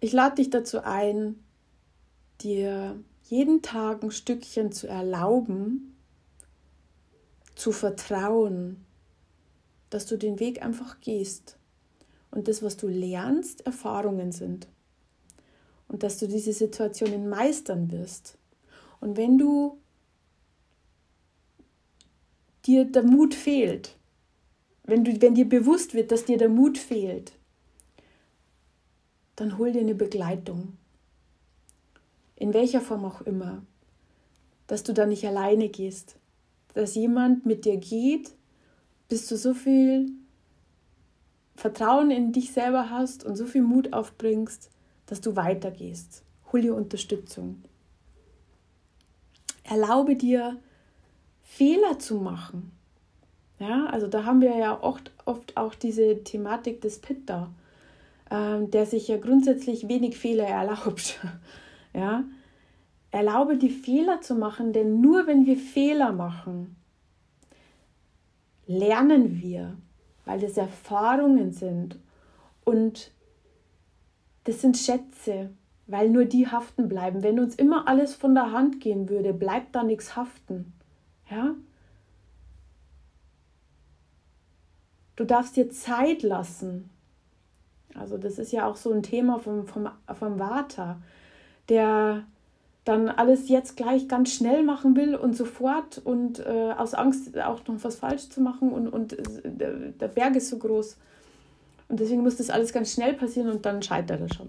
ich 0.00 0.12
lade 0.12 0.36
dich 0.36 0.50
dazu 0.50 0.82
ein, 0.82 1.42
dir 2.40 2.98
jeden 3.24 3.62
Tag 3.62 4.02
ein 4.02 4.10
Stückchen 4.10 4.72
zu 4.72 4.88
erlauben, 4.88 5.96
zu 7.54 7.72
vertrauen, 7.72 8.84
dass 9.90 10.06
du 10.06 10.16
den 10.16 10.40
Weg 10.40 10.62
einfach 10.62 11.00
gehst 11.00 11.58
und 12.30 12.48
das, 12.48 12.62
was 12.62 12.76
du 12.76 12.88
lernst, 12.88 13.66
Erfahrungen 13.66 14.32
sind 14.32 14.68
und 15.88 16.02
dass 16.02 16.18
du 16.18 16.26
diese 16.26 16.52
Situationen 16.52 17.28
meistern 17.28 17.90
wirst. 17.90 18.38
Und 19.00 19.16
wenn 19.16 19.36
du 19.36 19.78
dir 22.64 22.84
der 22.84 23.02
Mut 23.02 23.34
fehlt, 23.34 23.96
wenn, 24.84 25.04
du, 25.04 25.20
wenn 25.20 25.34
dir 25.34 25.48
bewusst 25.48 25.94
wird, 25.94 26.12
dass 26.12 26.24
dir 26.24 26.38
der 26.38 26.48
Mut 26.48 26.78
fehlt, 26.78 27.32
dann 29.40 29.56
hol 29.56 29.72
dir 29.72 29.80
eine 29.80 29.94
Begleitung 29.94 30.76
in 32.40 32.54
welcher 32.54 32.80
Form 32.80 33.04
auch 33.04 33.20
immer, 33.20 33.62
dass 34.66 34.82
du 34.82 34.92
da 34.92 35.06
nicht 35.06 35.26
alleine 35.26 35.68
gehst, 35.68 36.16
dass 36.74 36.94
jemand 36.94 37.44
mit 37.46 37.64
dir 37.64 37.76
geht, 37.76 38.32
bis 39.08 39.26
du 39.26 39.36
so 39.36 39.52
viel 39.54 40.10
Vertrauen 41.54 42.10
in 42.10 42.32
dich 42.32 42.52
selber 42.52 42.88
hast 42.90 43.24
und 43.24 43.36
so 43.36 43.44
viel 43.44 43.62
Mut 43.62 43.92
aufbringst, 43.92 44.70
dass 45.06 45.20
du 45.20 45.36
weitergehst. 45.36 46.22
Hol 46.50 46.62
dir 46.62 46.74
Unterstützung. 46.74 47.62
Erlaube 49.62 50.16
dir, 50.16 50.56
Fehler 51.42 51.98
zu 51.98 52.16
machen. 52.16 52.72
Ja, 53.58 53.86
also 53.86 54.06
da 54.06 54.24
haben 54.24 54.40
wir 54.40 54.56
ja 54.56 54.82
oft, 54.82 55.10
oft 55.26 55.58
auch 55.58 55.74
diese 55.74 56.24
Thematik 56.24 56.80
des 56.80 57.00
Pitta, 57.00 57.50
äh, 58.30 58.64
der 58.66 58.86
sich 58.86 59.08
ja 59.08 59.18
grundsätzlich 59.18 59.88
wenig 59.88 60.16
Fehler 60.16 60.46
erlaubt. 60.46 61.20
Ja? 61.92 62.22
Erlaube 63.10 63.56
die 63.56 63.68
Fehler 63.68 64.20
zu 64.20 64.36
machen, 64.36 64.72
denn 64.72 65.00
nur 65.00 65.26
wenn 65.26 65.44
wir 65.44 65.56
Fehler 65.56 66.12
machen, 66.12 66.76
lernen 68.68 69.42
wir, 69.42 69.76
weil 70.24 70.38
das 70.38 70.56
Erfahrungen 70.56 71.50
sind 71.50 71.98
und 72.64 73.10
das 74.44 74.60
sind 74.60 74.78
Schätze, 74.78 75.50
weil 75.88 76.08
nur 76.08 76.24
die 76.24 76.46
haften 76.46 76.88
bleiben. 76.88 77.24
Wenn 77.24 77.40
uns 77.40 77.56
immer 77.56 77.88
alles 77.88 78.14
von 78.14 78.36
der 78.36 78.52
Hand 78.52 78.80
gehen 78.80 79.08
würde, 79.08 79.34
bleibt 79.34 79.74
da 79.74 79.82
nichts 79.82 80.14
haften. 80.14 80.72
Ja? 81.28 81.56
Du 85.16 85.24
darfst 85.24 85.56
dir 85.56 85.68
Zeit 85.70 86.22
lassen. 86.22 86.90
Also 87.94 88.18
das 88.18 88.38
ist 88.38 88.52
ja 88.52 88.66
auch 88.66 88.76
so 88.76 88.92
ein 88.92 89.02
Thema 89.02 89.38
vom, 89.38 89.66
vom, 89.66 89.88
vom 90.18 90.38
Vata 90.38 90.98
der 91.70 92.24
dann 92.84 93.08
alles 93.08 93.48
jetzt 93.48 93.76
gleich 93.76 94.08
ganz 94.08 94.32
schnell 94.32 94.62
machen 94.62 94.96
will 94.96 95.14
und 95.14 95.36
sofort 95.36 95.98
und 95.98 96.40
äh, 96.40 96.72
aus 96.76 96.94
Angst 96.94 97.38
auch 97.38 97.66
noch 97.66 97.84
was 97.84 97.96
falsch 97.96 98.28
zu 98.28 98.40
machen 98.40 98.72
und, 98.72 98.88
und 98.88 99.12
äh, 99.12 99.22
der, 99.44 99.72
der 99.92 100.08
Berg 100.08 100.36
ist 100.36 100.48
so 100.48 100.58
groß. 100.58 100.96
Und 101.88 102.00
deswegen 102.00 102.22
muss 102.22 102.36
das 102.36 102.50
alles 102.50 102.72
ganz 102.72 102.92
schnell 102.92 103.14
passieren 103.14 103.50
und 103.50 103.64
dann 103.64 103.82
scheitert 103.82 104.20
er 104.20 104.32
schon. 104.32 104.48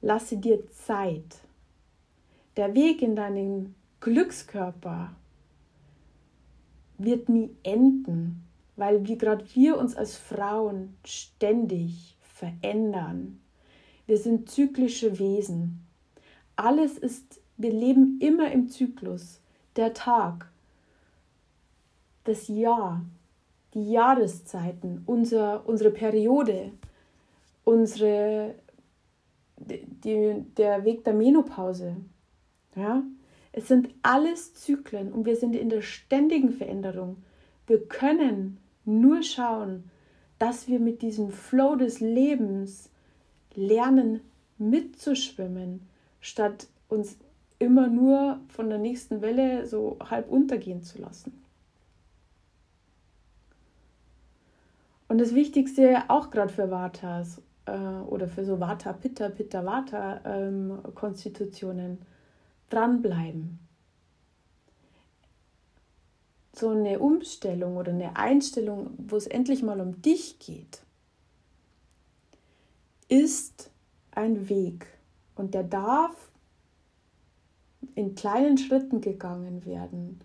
Lasse 0.00 0.36
dir 0.36 0.68
Zeit. 0.70 1.38
Der 2.56 2.74
Weg 2.74 3.02
in 3.02 3.14
deinen 3.14 3.74
Glückskörper 4.00 5.14
wird 6.98 7.28
nie 7.28 7.50
enden, 7.62 8.44
weil 8.76 9.06
wir 9.06 9.16
gerade 9.16 9.44
wir 9.54 9.78
uns 9.78 9.96
als 9.96 10.16
Frauen 10.16 10.96
ständig 11.04 12.16
verändern. 12.20 13.40
Wir 14.06 14.18
sind 14.18 14.50
zyklische 14.50 15.18
Wesen. 15.18 15.86
Alles 16.56 16.98
ist, 16.98 17.40
wir 17.56 17.72
leben 17.72 18.18
immer 18.20 18.50
im 18.50 18.68
Zyklus. 18.68 19.40
Der 19.76 19.94
Tag, 19.94 20.50
das 22.24 22.48
Jahr, 22.48 23.04
die 23.74 23.90
Jahreszeiten, 23.90 25.02
unser, 25.06 25.66
unsere 25.66 25.90
Periode, 25.90 26.72
unsere, 27.64 28.54
die, 29.56 30.44
der 30.56 30.84
Weg 30.84 31.04
der 31.04 31.14
Menopause. 31.14 31.96
Ja? 32.76 33.02
Es 33.52 33.68
sind 33.68 33.90
alles 34.02 34.54
Zyklen 34.54 35.12
und 35.12 35.26
wir 35.26 35.36
sind 35.36 35.54
in 35.54 35.68
der 35.68 35.82
ständigen 35.82 36.52
Veränderung. 36.52 37.22
Wir 37.66 37.86
können 37.86 38.58
nur 38.84 39.22
schauen, 39.22 39.90
dass 40.38 40.66
wir 40.68 40.80
mit 40.80 41.02
diesem 41.02 41.30
Flow 41.30 41.76
des 41.76 42.00
Lebens 42.00 42.90
lernen 43.54 44.20
mitzuschwimmen, 44.58 45.86
statt 46.20 46.66
uns 46.88 47.16
immer 47.58 47.86
nur 47.86 48.40
von 48.48 48.68
der 48.68 48.78
nächsten 48.78 49.22
Welle 49.22 49.66
so 49.66 49.98
halb 50.00 50.28
untergehen 50.28 50.82
zu 50.82 51.00
lassen. 51.00 51.42
Und 55.08 55.18
das 55.20 55.34
Wichtigste 55.34 56.04
auch 56.08 56.30
gerade 56.30 56.52
für 56.52 56.70
Vatas 56.70 57.40
äh, 57.66 57.72
oder 57.72 58.26
für 58.28 58.44
so 58.44 58.58
Vata, 58.58 58.92
Pitta, 58.94 59.28
Pitta, 59.28 59.64
Vata 59.64 60.20
ähm, 60.24 60.78
Konstitutionen 60.94 61.98
dranbleiben. 62.70 63.58
So 66.62 66.68
eine 66.68 67.00
Umstellung 67.00 67.76
oder 67.76 67.90
eine 67.90 68.14
Einstellung, 68.14 68.90
wo 68.96 69.16
es 69.16 69.26
endlich 69.26 69.64
mal 69.64 69.80
um 69.80 70.00
dich 70.00 70.38
geht, 70.38 70.84
ist 73.08 73.72
ein 74.12 74.48
Weg 74.48 74.86
und 75.34 75.54
der 75.54 75.64
darf 75.64 76.30
in 77.96 78.14
kleinen 78.14 78.58
Schritten 78.58 79.00
gegangen 79.00 79.66
werden. 79.66 80.20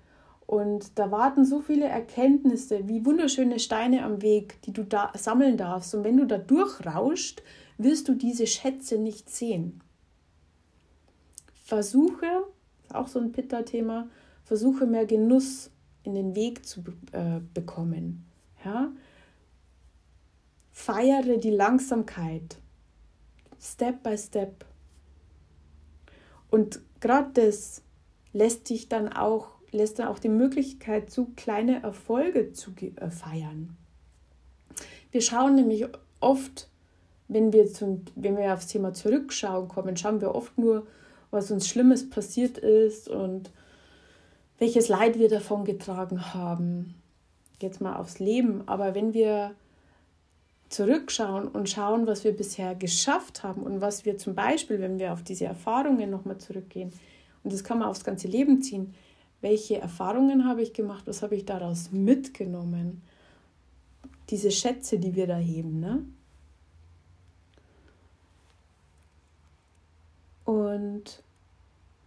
Und 0.46 1.00
da 1.00 1.10
warten 1.10 1.44
so 1.44 1.60
viele 1.62 1.88
Erkenntnisse, 1.88 2.88
wie 2.88 3.04
wunderschöne 3.04 3.58
Steine 3.58 4.04
am 4.04 4.22
Weg, 4.22 4.62
die 4.62 4.74
du 4.74 4.84
da 4.84 5.12
sammeln 5.18 5.58
darfst. 5.58 5.96
Und 5.96 6.04
wenn 6.04 6.18
du 6.18 6.28
da 6.28 6.38
durchrauscht, 6.38 7.42
wirst 7.80 8.10
du 8.10 8.14
diese 8.14 8.46
Schätze 8.46 9.00
nicht 9.00 9.32
sehen. 9.32 9.82
Versuche, 11.64 12.44
auch 12.94 13.08
so 13.08 13.18
ein 13.18 13.32
Pitta-Thema, 13.32 14.08
versuche 14.44 14.86
mehr 14.86 15.08
Genuss 15.08 15.72
in 16.08 16.16
den 16.16 16.36
Weg 16.36 16.66
zu 16.66 16.84
äh, 17.12 17.42
bekommen. 17.54 18.26
Ja? 18.64 18.92
Feiere 20.72 21.38
die 21.38 21.52
Langsamkeit, 21.52 22.58
Step 23.60 24.04
by 24.04 24.18
Step. 24.18 24.66
Und 26.50 26.82
gerade 27.02 27.30
das 27.34 27.84
lässt 28.32 28.70
dich 28.70 28.88
dann 28.88 29.12
auch 29.12 29.58
lässt 29.72 30.00
dann 30.00 30.08
auch 30.08 30.20
die 30.20 30.30
Möglichkeit 30.30 31.12
zu, 31.12 31.34
kleine 31.36 31.84
Erfolge 31.84 32.54
zu 32.54 32.72
äh, 32.80 33.10
feiern. 33.10 33.76
Wir 35.12 35.22
schauen 35.22 35.56
nämlich 35.56 35.86
oft, 36.20 36.70
wenn 37.28 37.52
wir, 37.52 37.68
zum, 37.68 38.06
wenn 38.16 38.38
wir 38.38 38.54
aufs 38.54 38.68
Thema 38.68 38.94
Zurückschauen 38.94 39.68
kommen, 39.68 39.98
schauen 39.98 40.22
wir 40.22 40.36
oft 40.36 40.58
nur, 40.58 40.88
was 41.32 41.52
uns 41.52 41.68
Schlimmes 41.68 42.10
passiert 42.10 42.58
ist 42.58 43.10
und 43.10 43.52
welches 44.60 44.88
Leid 44.88 45.20
wir 45.20 45.30
davon 45.30 45.66
getragen 45.66 46.34
haben. 46.34 46.96
Jetzt 47.62 47.82
mal 47.82 47.96
aufs 47.96 48.20
Leben. 48.20 48.68
Aber 48.68 48.96
wenn 48.96 49.14
wir 49.14 49.56
zurückschauen 50.70 51.48
und 51.48 51.70
schauen, 51.70 52.08
was 52.08 52.24
wir 52.24 52.36
bisher 52.36 52.76
geschafft 52.76 53.44
haben 53.44 53.64
und 53.64 53.82
was 53.82 54.06
wir 54.06 54.18
zum 54.18 54.36
Beispiel, 54.36 54.80
wenn 54.80 55.00
wir 55.00 55.14
auf 55.14 55.24
diese 55.24 55.46
Erfahrungen 55.46 56.10
nochmal 56.10 56.38
zurückgehen, 56.38 56.92
und 57.44 57.54
das 57.54 57.64
kann 57.64 57.80
man 57.80 57.88
aufs 57.88 58.04
ganze 58.04 58.28
Leben 58.28 58.62
ziehen, 58.62 58.94
welche 59.42 59.80
Erfahrungen 59.80 60.46
habe 60.46 60.62
ich 60.62 60.74
gemacht, 60.74 61.06
was 61.06 61.22
habe 61.22 61.36
ich 61.36 61.46
daraus 61.46 61.92
mitgenommen. 61.92 63.04
Diese 64.30 64.52
Schätze, 64.52 65.00
die 65.00 65.16
wir 65.16 65.28
da 65.28 65.38
heben. 65.38 65.80
Ne? 65.80 66.04
Und 70.44 71.24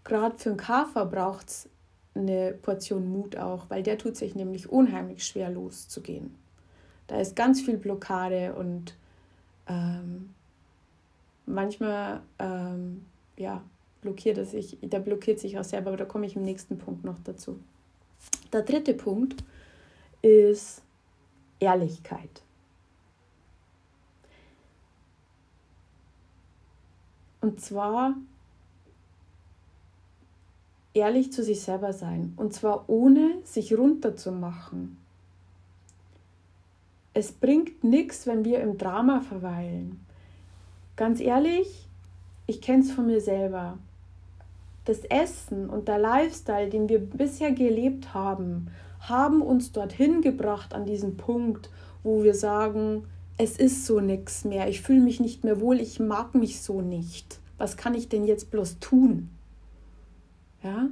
gerade 0.04 0.36
für 0.38 0.50
einen 0.50 0.58
Kafer 0.58 1.06
braucht 1.06 1.48
es 1.48 1.68
eine 2.14 2.52
Portion 2.52 3.10
Mut 3.10 3.36
auch, 3.36 3.70
weil 3.70 3.82
der 3.82 3.98
tut 3.98 4.16
sich 4.16 4.34
nämlich 4.34 4.68
unheimlich 4.68 5.24
schwer 5.24 5.50
loszugehen. 5.50 6.34
Da 7.06 7.20
ist 7.20 7.36
ganz 7.36 7.60
viel 7.60 7.76
Blockade 7.76 8.54
und 8.54 8.94
ähm, 9.66 10.30
manchmal 11.46 12.20
ähm, 12.38 13.06
ja, 13.36 13.62
blockiert 14.00 14.38
er 14.38 14.44
sich, 14.44 14.78
der 14.82 15.00
blockiert 15.00 15.40
sich 15.40 15.58
auch 15.58 15.64
selber, 15.64 15.88
aber 15.88 15.96
da 15.96 16.04
komme 16.04 16.26
ich 16.26 16.36
im 16.36 16.42
nächsten 16.42 16.78
Punkt 16.78 17.04
noch 17.04 17.18
dazu. 17.24 17.58
Der 18.52 18.62
dritte 18.62 18.94
Punkt 18.94 19.44
ist 20.22 20.82
Ehrlichkeit. 21.58 22.42
Und 27.40 27.60
zwar 27.60 28.14
ehrlich 30.94 31.32
zu 31.32 31.42
sich 31.42 31.60
selber 31.60 31.92
sein. 31.92 32.34
Und 32.36 32.52
zwar 32.52 32.88
ohne 32.88 33.38
sich 33.44 33.76
runterzumachen. 33.76 34.96
Es 37.12 37.32
bringt 37.32 37.82
nichts, 37.82 38.26
wenn 38.26 38.44
wir 38.44 38.60
im 38.60 38.78
Drama 38.78 39.20
verweilen. 39.20 40.00
Ganz 40.96 41.20
ehrlich, 41.20 41.88
ich 42.46 42.60
kenne 42.60 42.82
es 42.82 42.92
von 42.92 43.06
mir 43.06 43.20
selber 43.20 43.78
das 44.90 45.00
Essen 45.04 45.70
und 45.70 45.88
der 45.88 45.98
Lifestyle, 45.98 46.68
den 46.68 46.88
wir 46.88 46.98
bisher 46.98 47.52
gelebt 47.52 48.14
haben, 48.14 48.68
haben 49.00 49.40
uns 49.40 49.72
dorthin 49.72 50.20
gebracht 50.20 50.74
an 50.74 50.84
diesen 50.84 51.16
Punkt, 51.16 51.70
wo 52.02 52.22
wir 52.24 52.34
sagen, 52.34 53.04
es 53.38 53.56
ist 53.56 53.86
so 53.86 54.00
nichts 54.00 54.44
mehr, 54.44 54.68
ich 54.68 54.82
fühle 54.82 55.00
mich 55.00 55.20
nicht 55.20 55.44
mehr 55.44 55.60
wohl, 55.60 55.80
ich 55.80 56.00
mag 56.00 56.34
mich 56.34 56.60
so 56.60 56.80
nicht. 56.80 57.38
Was 57.56 57.76
kann 57.76 57.94
ich 57.94 58.08
denn 58.08 58.24
jetzt 58.24 58.50
bloß 58.50 58.78
tun? 58.80 59.30
Ja? 60.62 60.88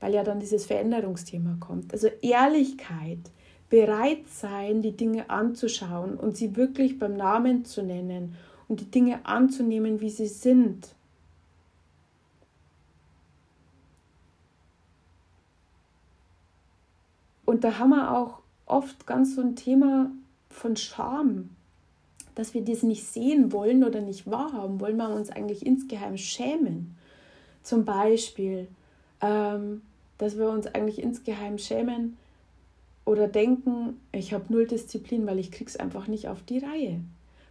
Weil 0.00 0.14
ja 0.14 0.22
dann 0.22 0.40
dieses 0.40 0.66
Veränderungsthema 0.66 1.56
kommt. 1.60 1.92
Also 1.92 2.08
Ehrlichkeit, 2.20 3.30
bereit 3.70 4.28
sein, 4.28 4.82
die 4.82 4.96
Dinge 4.96 5.30
anzuschauen 5.30 6.16
und 6.16 6.36
sie 6.36 6.56
wirklich 6.56 6.98
beim 6.98 7.16
Namen 7.16 7.64
zu 7.64 7.82
nennen 7.82 8.36
und 8.68 8.80
die 8.80 8.90
Dinge 8.90 9.24
anzunehmen, 9.24 10.00
wie 10.00 10.10
sie 10.10 10.28
sind. 10.28 10.94
Und 17.44 17.64
da 17.64 17.78
haben 17.78 17.90
wir 17.90 18.10
auch 18.10 18.40
oft 18.66 19.06
ganz 19.06 19.34
so 19.34 19.40
ein 19.42 19.56
Thema 19.56 20.10
von 20.48 20.76
Scham, 20.76 21.50
dass 22.34 22.54
wir 22.54 22.64
das 22.64 22.82
nicht 22.82 23.06
sehen 23.06 23.52
wollen 23.52 23.84
oder 23.84 24.00
nicht 24.00 24.28
wahrhaben 24.30 24.80
wollen, 24.80 24.96
wir 24.96 25.10
uns 25.10 25.30
eigentlich 25.30 25.64
insgeheim 25.64 26.16
schämen. 26.16 26.96
Zum 27.64 27.84
Beispiel, 27.84 28.68
ähm, 29.20 29.82
dass 30.18 30.38
wir 30.38 30.48
uns 30.48 30.66
eigentlich 30.68 31.02
insgeheim 31.02 31.58
schämen 31.58 32.16
oder 33.04 33.26
denken, 33.26 34.00
ich 34.12 34.32
habe 34.32 34.52
null 34.52 34.66
Disziplin, 34.66 35.26
weil 35.26 35.38
ich 35.38 35.50
krieg's 35.50 35.76
einfach 35.76 36.06
nicht 36.06 36.28
auf 36.28 36.42
die 36.42 36.58
Reihe, 36.58 37.00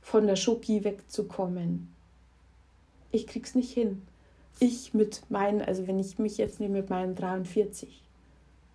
von 0.02 0.28
der 0.28 0.36
Schoki 0.36 0.84
wegzukommen. 0.84 1.93
Ich 3.12 3.28
krieg's 3.28 3.56
nicht 3.56 3.71
hin. 3.71 4.04
Ich 4.60 4.93
mit 4.93 5.23
meinen, 5.30 5.62
also 5.62 5.88
wenn 5.88 5.99
ich 5.99 6.19
mich 6.19 6.38
jetzt 6.38 6.60
nehme 6.60 6.76
mit 6.76 6.89
meinen 6.91 7.15
43, 7.15 8.04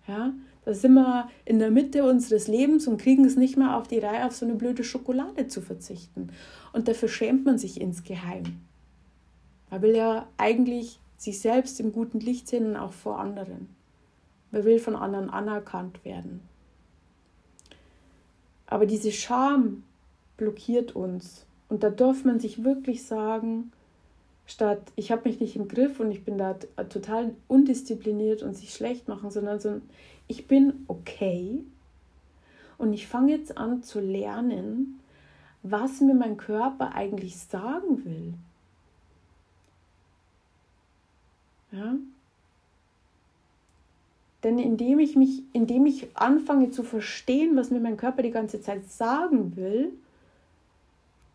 ja, 0.07 0.33
da 0.65 0.73
sind 0.73 0.93
wir 0.93 1.29
in 1.45 1.59
der 1.59 1.71
Mitte 1.71 2.03
unseres 2.03 2.49
Lebens 2.49 2.85
und 2.85 2.99
kriegen 2.99 3.23
es 3.23 3.37
nicht 3.37 3.55
mehr 3.55 3.77
auf 3.77 3.87
die 3.87 3.99
Reihe, 3.99 4.25
auf 4.25 4.35
so 4.35 4.45
eine 4.45 4.55
blöde 4.55 4.83
Schokolade 4.83 5.47
zu 5.47 5.61
verzichten. 5.61 6.31
Und 6.73 6.89
dafür 6.89 7.07
schämt 7.07 7.45
man 7.45 7.57
sich 7.57 7.79
insgeheim. 7.79 8.43
Man 9.69 9.81
will 9.81 9.95
ja 9.95 10.27
eigentlich 10.37 10.99
sich 11.19 11.39
selbst 11.39 11.79
im 11.79 11.91
guten 11.91 12.19
Licht 12.19 12.47
sehen 12.47 12.65
und 12.65 12.75
auch 12.77 12.93
vor 12.93 13.19
anderen. 13.19 13.67
Man 14.51 14.63
will 14.63 14.79
von 14.79 14.95
anderen 14.95 15.29
anerkannt 15.29 16.03
werden. 16.03 16.41
Aber 18.65 18.85
diese 18.85 19.11
Scham 19.11 19.83
blockiert 20.37 20.95
uns. 20.95 21.45
Und 21.67 21.83
da 21.83 21.89
darf 21.89 22.23
man 22.23 22.39
sich 22.39 22.63
wirklich 22.63 23.05
sagen, 23.05 23.71
statt 24.47 24.81
ich 24.95 25.11
habe 25.11 25.27
mich 25.27 25.39
nicht 25.39 25.55
im 25.55 25.67
Griff 25.67 25.99
und 25.99 26.11
ich 26.11 26.23
bin 26.23 26.37
da 26.37 26.53
total 26.89 27.35
undiszipliniert 27.47 28.41
und 28.41 28.55
sich 28.55 28.73
schlecht 28.73 29.07
machen, 29.07 29.29
sondern 29.29 29.59
so 29.59 29.81
ich 30.27 30.47
bin 30.47 30.85
okay 30.87 31.63
und 32.77 32.93
ich 32.93 33.07
fange 33.07 33.33
jetzt 33.33 33.57
an 33.57 33.83
zu 33.83 33.99
lernen, 33.99 34.99
was 35.61 35.99
mir 36.01 36.13
mein 36.15 36.37
Körper 36.37 36.95
eigentlich 36.95 37.37
sagen 37.37 38.05
will. 38.05 38.33
Ja? 41.71 41.95
Denn 44.43 44.57
indem 44.57 44.99
ich 44.99 45.15
mich, 45.15 45.43
indem 45.53 45.85
ich 45.85 46.15
anfange 46.15 46.71
zu 46.71 46.83
verstehen, 46.83 47.57
was 47.57 47.71
mir 47.71 47.79
mein 47.79 47.97
Körper 47.97 48.21
die 48.21 48.31
ganze 48.31 48.61
Zeit 48.61 48.89
sagen 48.89 49.55
will, 49.57 49.91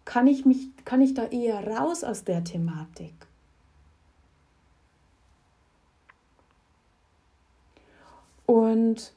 kann 0.05 0.27
ich 0.27 0.45
mich, 0.45 0.69
kann 0.85 1.01
ich 1.03 1.15
da 1.15 1.27
eher 1.27 1.67
raus 1.67 2.05
aus 2.05 2.25
der 2.25 2.45
Thematik. 2.45 3.13
Und 8.47 9.13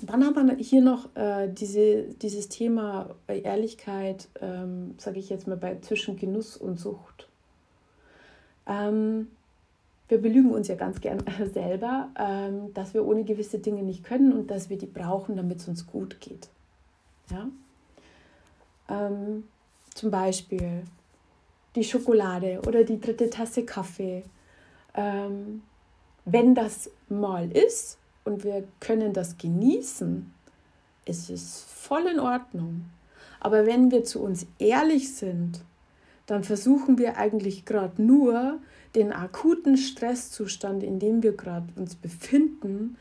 dann 0.00 0.24
haben 0.24 0.48
wir 0.48 0.56
hier 0.56 0.82
noch 0.82 1.14
äh, 1.16 1.48
diese, 1.48 2.04
dieses 2.20 2.48
Thema 2.48 3.14
Ehrlichkeit, 3.26 4.28
ähm, 4.40 4.94
sage 4.98 5.18
ich 5.18 5.30
jetzt 5.30 5.46
mal, 5.46 5.56
bei, 5.56 5.78
zwischen 5.80 6.16
Genuss 6.16 6.56
und 6.56 6.78
Sucht. 6.78 7.28
Ähm, 8.66 9.28
wir 10.08 10.20
belügen 10.20 10.52
uns 10.52 10.68
ja 10.68 10.74
ganz 10.74 11.00
gern 11.00 11.22
selber, 11.52 12.10
ähm, 12.18 12.72
dass 12.74 12.94
wir 12.94 13.04
ohne 13.04 13.24
gewisse 13.24 13.58
Dinge 13.58 13.82
nicht 13.82 14.04
können 14.04 14.32
und 14.32 14.50
dass 14.50 14.70
wir 14.70 14.78
die 14.78 14.86
brauchen, 14.86 15.36
damit 15.36 15.60
es 15.60 15.68
uns 15.68 15.86
gut 15.86 16.20
geht. 16.20 16.48
Ja? 17.30 17.48
Ähm, 18.88 19.44
zum 19.94 20.10
Beispiel 20.10 20.82
die 21.74 21.84
Schokolade 21.84 22.60
oder 22.66 22.84
die 22.84 23.00
dritte 23.00 23.30
Tasse 23.30 23.64
Kaffee. 23.64 24.24
Ähm, 24.94 25.62
wenn 26.24 26.54
das 26.54 26.90
mal 27.08 27.50
ist 27.50 27.98
und 28.24 28.44
wir 28.44 28.64
können 28.80 29.12
das 29.12 29.36
genießen, 29.38 30.32
ist 31.04 31.30
es 31.30 31.64
voll 31.68 32.06
in 32.06 32.20
Ordnung. 32.20 32.86
Aber 33.40 33.66
wenn 33.66 33.90
wir 33.90 34.04
zu 34.04 34.22
uns 34.22 34.46
ehrlich 34.58 35.14
sind, 35.14 35.62
dann 36.26 36.44
versuchen 36.44 36.96
wir 36.96 37.18
eigentlich 37.18 37.66
gerade 37.66 38.00
nur 38.02 38.58
den 38.94 39.12
akuten 39.12 39.76
Stresszustand, 39.76 40.82
in 40.82 40.98
dem 40.98 41.22
wir 41.22 41.32
gerade 41.32 41.66
uns 41.76 41.94
befinden, 41.94 42.96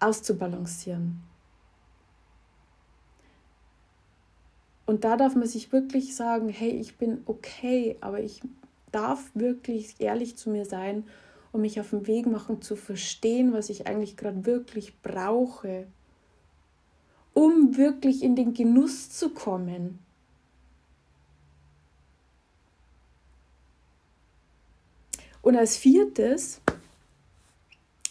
auszubalancieren. 0.00 1.20
Und 4.86 5.02
da 5.02 5.16
darf 5.16 5.34
man 5.34 5.48
sich 5.48 5.72
wirklich 5.72 6.14
sagen, 6.14 6.48
hey, 6.48 6.70
ich 6.70 6.96
bin 6.96 7.22
okay, 7.26 7.96
aber 8.00 8.20
ich 8.20 8.40
darf 8.92 9.30
wirklich 9.34 9.96
ehrlich 9.98 10.36
zu 10.36 10.48
mir 10.48 10.64
sein 10.64 11.04
und 11.50 11.62
mich 11.62 11.80
auf 11.80 11.90
den 11.90 12.06
Weg 12.06 12.26
machen 12.26 12.62
zu 12.62 12.76
verstehen, 12.76 13.52
was 13.52 13.68
ich 13.68 13.88
eigentlich 13.88 14.16
gerade 14.16 14.46
wirklich 14.46 15.00
brauche, 15.02 15.86
um 17.34 17.76
wirklich 17.76 18.22
in 18.22 18.36
den 18.36 18.54
Genuss 18.54 19.10
zu 19.10 19.30
kommen. 19.30 19.98
Und 25.46 25.54
als 25.54 25.76
viertes 25.76 26.60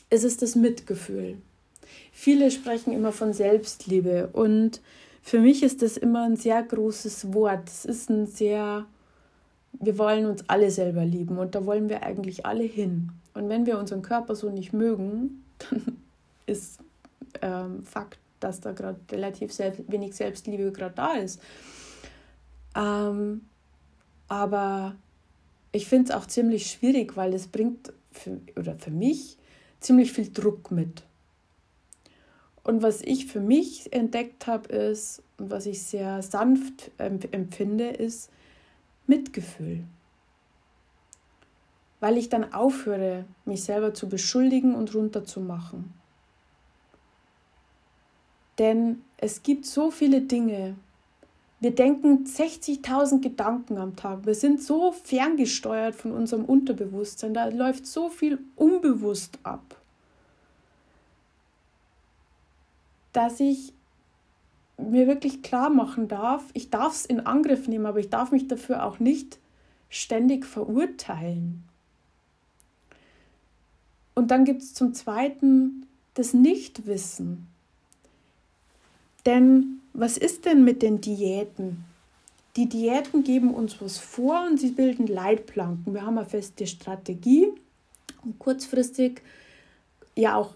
ist 0.10 0.24
es 0.24 0.38
das 0.38 0.56
Mitgefühl. 0.56 1.38
Viele 2.14 2.50
sprechen 2.50 2.94
immer 2.94 3.12
von 3.12 3.34
Selbstliebe 3.34 4.30
und 4.32 4.80
für 5.22 5.42
mich 5.42 5.62
ist 5.62 5.82
das 5.82 5.98
immer 5.98 6.24
ein 6.24 6.38
sehr 6.38 6.64
großes 6.64 7.34
Wort. 7.34 7.68
Es 7.68 7.84
ist 7.84 8.10
ein 8.10 8.26
sehr, 8.26 8.86
wir 9.74 9.98
wollen 9.98 10.28
uns 10.28 10.46
alle 10.48 10.72
selber 10.72 11.04
lieben 11.04 11.38
und 11.38 11.56
da 11.56 11.66
wollen 11.66 11.90
wir 11.90 12.04
eigentlich 12.04 12.46
alle 12.46 12.64
hin. 12.64 13.10
Und 13.34 13.50
wenn 13.50 13.66
wir 13.66 13.80
unseren 13.80 14.02
Körper 14.02 14.34
so 14.34 14.50
nicht 14.50 14.72
mögen, 14.72 15.44
dann 15.70 15.98
ist 16.46 16.80
ähm, 17.42 17.84
Fakt, 17.84 18.18
dass 18.40 18.62
da 18.62 18.72
gerade 18.72 19.02
relativ 19.12 19.52
selbst, 19.52 19.82
wenig 19.92 20.16
Selbstliebe 20.16 20.72
gerade 20.72 20.96
da 20.96 21.16
ist. 21.16 21.42
Ähm, 22.78 23.42
aber 24.30 24.96
ich 25.76 25.88
finde 25.88 26.10
es 26.10 26.16
auch 26.16 26.26
ziemlich 26.26 26.72
schwierig, 26.72 27.18
weil 27.18 27.34
es 27.34 27.48
bringt 27.48 27.92
für, 28.12 28.40
oder 28.56 28.78
für 28.78 28.92
mich 28.92 29.38
ziemlich 29.82 30.14
viel 30.14 30.32
Druck 30.32 30.72
mit. 30.72 31.04
Und 32.64 32.82
was 32.82 33.02
ich 33.02 33.26
für 33.26 33.42
mich 33.42 33.92
entdeckt 33.92 34.48
habe, 34.48 34.70
ist, 34.70 35.22
und 35.38 35.52
was 35.52 35.66
ich 35.66 35.84
sehr 35.84 36.22
sanft 36.22 36.92
empfinde, 36.98 37.90
ist 37.90 38.32
Mitgefühl. 39.06 39.84
Weil 42.00 42.18
ich 42.18 42.30
dann 42.30 42.54
aufhöre, 42.54 43.26
mich 43.44 43.66
selber 43.66 43.94
zu 43.94 44.08
beschuldigen 44.08 44.76
und 44.76 44.96
runterzumachen. 44.96 45.94
Denn 48.60 49.02
es 49.18 49.44
gibt 49.44 49.66
so 49.66 49.92
viele 49.92 50.22
Dinge, 50.22 50.78
wir 51.66 51.74
denken 51.74 52.26
60.000 52.26 53.22
Gedanken 53.22 53.80
am 53.80 53.96
Tag. 53.96 54.28
Wir 54.28 54.36
sind 54.36 54.62
so 54.62 54.92
ferngesteuert 54.92 55.96
von 55.96 56.12
unserem 56.12 56.46
Unterbewusstsein. 56.46 57.34
Da 57.34 57.48
läuft 57.48 57.88
so 57.88 58.10
viel 58.10 58.38
unbewusst 58.56 59.40
ab, 59.42 59.76
dass 63.14 63.40
ich 63.40 63.74
mir 64.78 65.08
wirklich 65.08 65.42
klar 65.42 65.72
machen 65.72 66.08
darf, 66.08 66.44
ich 66.54 66.70
darf 66.70 66.94
es 66.94 67.06
in 67.08 67.26
Angriff 67.26 67.68
nehmen, 67.68 67.88
aber 67.88 67.98
ich 67.98 68.12
darf 68.12 68.32
mich 68.32 68.48
dafür 68.48 68.86
auch 68.86 69.00
nicht 69.00 69.40
ständig 69.90 70.46
verurteilen. 70.46 71.64
Und 74.14 74.30
dann 74.30 74.46
gibt 74.46 74.62
es 74.62 74.76
zum 74.76 74.94
Zweiten 74.94 75.88
das 76.14 76.36
Nichtwissen. 76.36 77.48
Denn 79.26 79.82
was 79.98 80.18
ist 80.18 80.46
denn 80.46 80.64
mit 80.64 80.82
den 80.82 81.02
Diäten? 81.02 81.86
Die 82.56 82.68
Diäten 82.70 83.24
geben 83.24 83.54
uns 83.54 83.82
was 83.82 83.98
vor 83.98 84.46
und 84.50 84.60
sie 84.60 84.72
bilden 84.72 85.08
Leitplanken. 85.08 85.94
Wir 85.94 86.06
haben 86.06 86.18
eine 86.18 86.28
feste 86.28 86.68
Strategie 86.68 87.48
und 88.24 88.40
kurzfristig 88.40 89.22
ja 90.16 90.36
auch, 90.36 90.56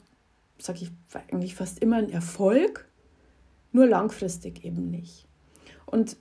sage 0.57 0.79
ich 0.83 0.91
eigentlich 1.31 1.55
fast 1.55 1.79
immer 1.79 1.97
ein 1.97 2.09
Erfolg, 2.09 2.87
nur 3.71 3.85
langfristig 3.87 4.63
eben 4.65 4.89
nicht. 4.89 5.25
Und 5.85 6.17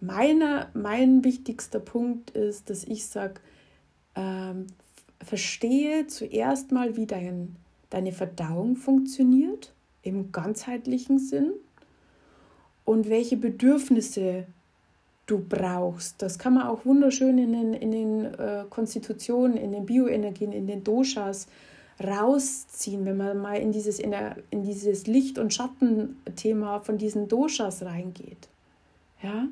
meine, 0.00 0.68
mein 0.74 1.24
wichtigster 1.24 1.80
Punkt 1.80 2.30
ist, 2.30 2.70
dass 2.70 2.84
ich 2.84 3.06
sage, 3.06 3.40
ähm, 4.14 4.66
verstehe 5.22 6.06
zuerst 6.06 6.72
mal, 6.72 6.96
wie 6.96 7.06
dein, 7.06 7.56
deine 7.90 8.12
Verdauung 8.12 8.76
funktioniert 8.76 9.72
im 10.02 10.32
ganzheitlichen 10.32 11.18
Sinn 11.18 11.52
und 12.90 13.08
welche 13.08 13.36
Bedürfnisse 13.36 14.46
du 15.26 15.38
brauchst. 15.38 16.20
Das 16.20 16.40
kann 16.40 16.54
man 16.54 16.66
auch 16.66 16.84
wunderschön 16.84 17.38
in 17.38 17.52
den, 17.52 17.72
in 17.72 17.92
den 17.92 18.24
äh, 18.34 18.64
Konstitutionen, 18.68 19.56
in 19.56 19.70
den 19.70 19.86
Bioenergien, 19.86 20.50
in 20.50 20.66
den 20.66 20.82
Doshas 20.82 21.46
rausziehen, 22.02 23.04
wenn 23.04 23.16
man 23.16 23.38
mal 23.38 23.58
in 23.58 23.70
dieses, 23.70 24.00
in, 24.00 24.10
der, 24.10 24.38
in 24.50 24.64
dieses 24.64 25.06
Licht- 25.06 25.38
und 25.38 25.54
Schattenthema 25.54 26.80
von 26.80 26.98
diesen 26.98 27.28
Doshas 27.28 27.82
reingeht. 27.82 28.48
Ja? 29.22 29.46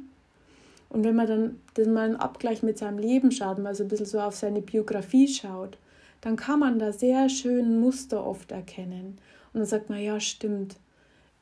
Und 0.88 1.04
wenn 1.04 1.14
man 1.14 1.28
dann, 1.28 1.60
dann 1.74 1.92
mal 1.92 2.06
einen 2.06 2.16
Abgleich 2.16 2.64
mit 2.64 2.76
seinem 2.76 2.98
Leben 2.98 3.30
schaut, 3.30 3.60
mal 3.60 3.76
so 3.76 3.84
ein 3.84 3.88
bisschen 3.88 4.06
so 4.06 4.18
auf 4.18 4.34
seine 4.34 4.62
Biografie 4.62 5.28
schaut, 5.28 5.78
dann 6.22 6.34
kann 6.34 6.58
man 6.58 6.80
da 6.80 6.92
sehr 6.92 7.28
schön 7.28 7.78
Muster 7.78 8.26
oft 8.26 8.50
erkennen. 8.50 9.18
Und 9.52 9.60
dann 9.60 9.66
sagt 9.66 9.90
man, 9.90 10.00
ja, 10.00 10.18
stimmt, 10.18 10.74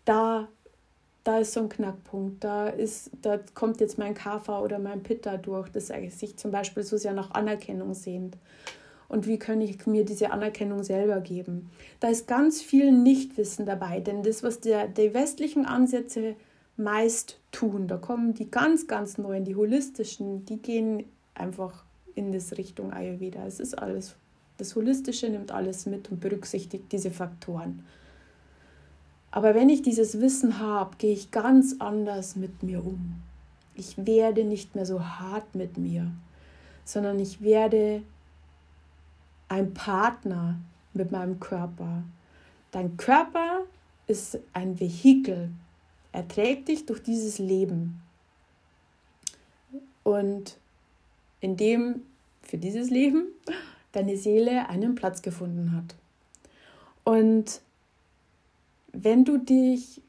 da 0.04 0.48
da 1.26 1.38
ist 1.38 1.54
so 1.54 1.60
ein 1.60 1.68
Knackpunkt, 1.68 2.44
da, 2.44 2.68
ist, 2.68 3.10
da 3.22 3.40
kommt 3.54 3.80
jetzt 3.80 3.98
mein 3.98 4.14
Kapha 4.14 4.60
oder 4.60 4.78
mein 4.78 5.02
Pitta 5.02 5.36
durch, 5.36 5.68
das 5.68 5.88
sich 5.88 6.36
zum 6.36 6.52
Beispiel 6.52 6.84
so 6.84 6.96
sehr 6.96 7.14
nach 7.14 7.32
Anerkennung 7.32 7.94
sehnt. 7.94 8.36
Und 9.08 9.26
wie 9.26 9.38
kann 9.38 9.60
ich 9.60 9.84
mir 9.86 10.04
diese 10.04 10.30
Anerkennung 10.30 10.84
selber 10.84 11.20
geben? 11.20 11.70
Da 11.98 12.08
ist 12.08 12.28
ganz 12.28 12.62
viel 12.62 12.92
Nichtwissen 12.92 13.66
dabei, 13.66 13.98
denn 13.98 14.22
das, 14.22 14.44
was 14.44 14.60
der, 14.60 14.86
die 14.86 15.14
westlichen 15.14 15.66
Ansätze 15.66 16.36
meist 16.76 17.40
tun, 17.50 17.88
da 17.88 17.96
kommen 17.96 18.34
die 18.34 18.48
ganz, 18.48 18.86
ganz 18.86 19.18
neuen, 19.18 19.44
die 19.44 19.56
holistischen, 19.56 20.44
die 20.44 20.58
gehen 20.58 21.04
einfach 21.34 21.82
in 22.14 22.30
das 22.30 22.56
Richtung 22.56 22.92
Ayurveda. 22.92 23.44
Es 23.46 23.58
ist 23.58 23.76
alles, 23.76 24.14
das 24.58 24.76
Holistische 24.76 25.28
nimmt 25.28 25.50
alles 25.50 25.86
mit 25.86 26.08
und 26.08 26.20
berücksichtigt 26.20 26.84
diese 26.92 27.10
Faktoren. 27.10 27.84
Aber 29.36 29.54
wenn 29.54 29.68
ich 29.68 29.82
dieses 29.82 30.18
Wissen 30.22 30.60
habe, 30.60 30.96
gehe 30.96 31.12
ich 31.12 31.30
ganz 31.30 31.76
anders 31.78 32.36
mit 32.36 32.62
mir 32.62 32.82
um. 32.82 33.20
Ich 33.74 34.06
werde 34.06 34.44
nicht 34.44 34.74
mehr 34.74 34.86
so 34.86 35.04
hart 35.04 35.54
mit 35.54 35.76
mir, 35.76 36.10
sondern 36.86 37.18
ich 37.18 37.42
werde 37.42 38.02
ein 39.50 39.74
Partner 39.74 40.58
mit 40.94 41.12
meinem 41.12 41.38
Körper. 41.38 42.02
Dein 42.70 42.96
Körper 42.96 43.64
ist 44.06 44.38
ein 44.54 44.80
Vehikel. 44.80 45.50
Er 46.12 46.26
trägt 46.26 46.68
dich 46.68 46.86
durch 46.86 47.02
dieses 47.02 47.38
Leben. 47.38 48.00
Und 50.02 50.56
in 51.42 51.58
dem 51.58 52.00
für 52.40 52.56
dieses 52.56 52.88
Leben 52.88 53.26
deine 53.92 54.16
Seele 54.16 54.70
einen 54.70 54.94
Platz 54.94 55.20
gefunden 55.20 55.72
hat. 55.76 55.94
Und 57.04 57.60
wenn 59.02 59.24
du 59.24 59.38
dich 59.38 60.00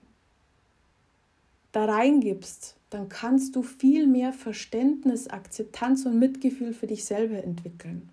da 1.71 1.85
reingibst, 1.85 2.75
dann 2.89 3.09
kannst 3.09 3.55
du 3.55 3.61
viel 3.61 4.07
mehr 4.07 4.31
Verständnis, 4.31 5.27
Akzeptanz 5.27 6.05
und 6.05 6.17
Mitgefühl 6.17 6.73
für 6.73 6.87
dich 6.87 7.05
selber 7.05 7.43
entwickeln. 7.43 8.09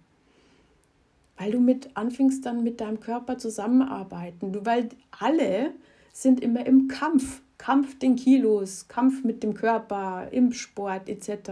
weil 1.37 1.51
du 1.51 1.61
mit 1.61 1.97
anfängst 1.97 2.47
dann 2.47 2.63
mit 2.63 2.81
deinem 2.81 3.01
Körper 3.01 3.39
zusammenarbeiten. 3.39 4.53
Du, 4.53 4.65
weil 4.65 4.89
alle 5.11 5.73
sind 6.13 6.41
immer 6.41 6.65
im 6.65 6.89
Kampf. 6.89 7.43
Kampf 7.59 7.99
den 7.99 8.17
Kilos, 8.17 8.89
Kampf 8.89 9.25
mit 9.25 9.43
dem 9.43 9.55
Körper, 9.55 10.29
im 10.33 10.53
Sport 10.53 11.09
etc. 11.09 11.51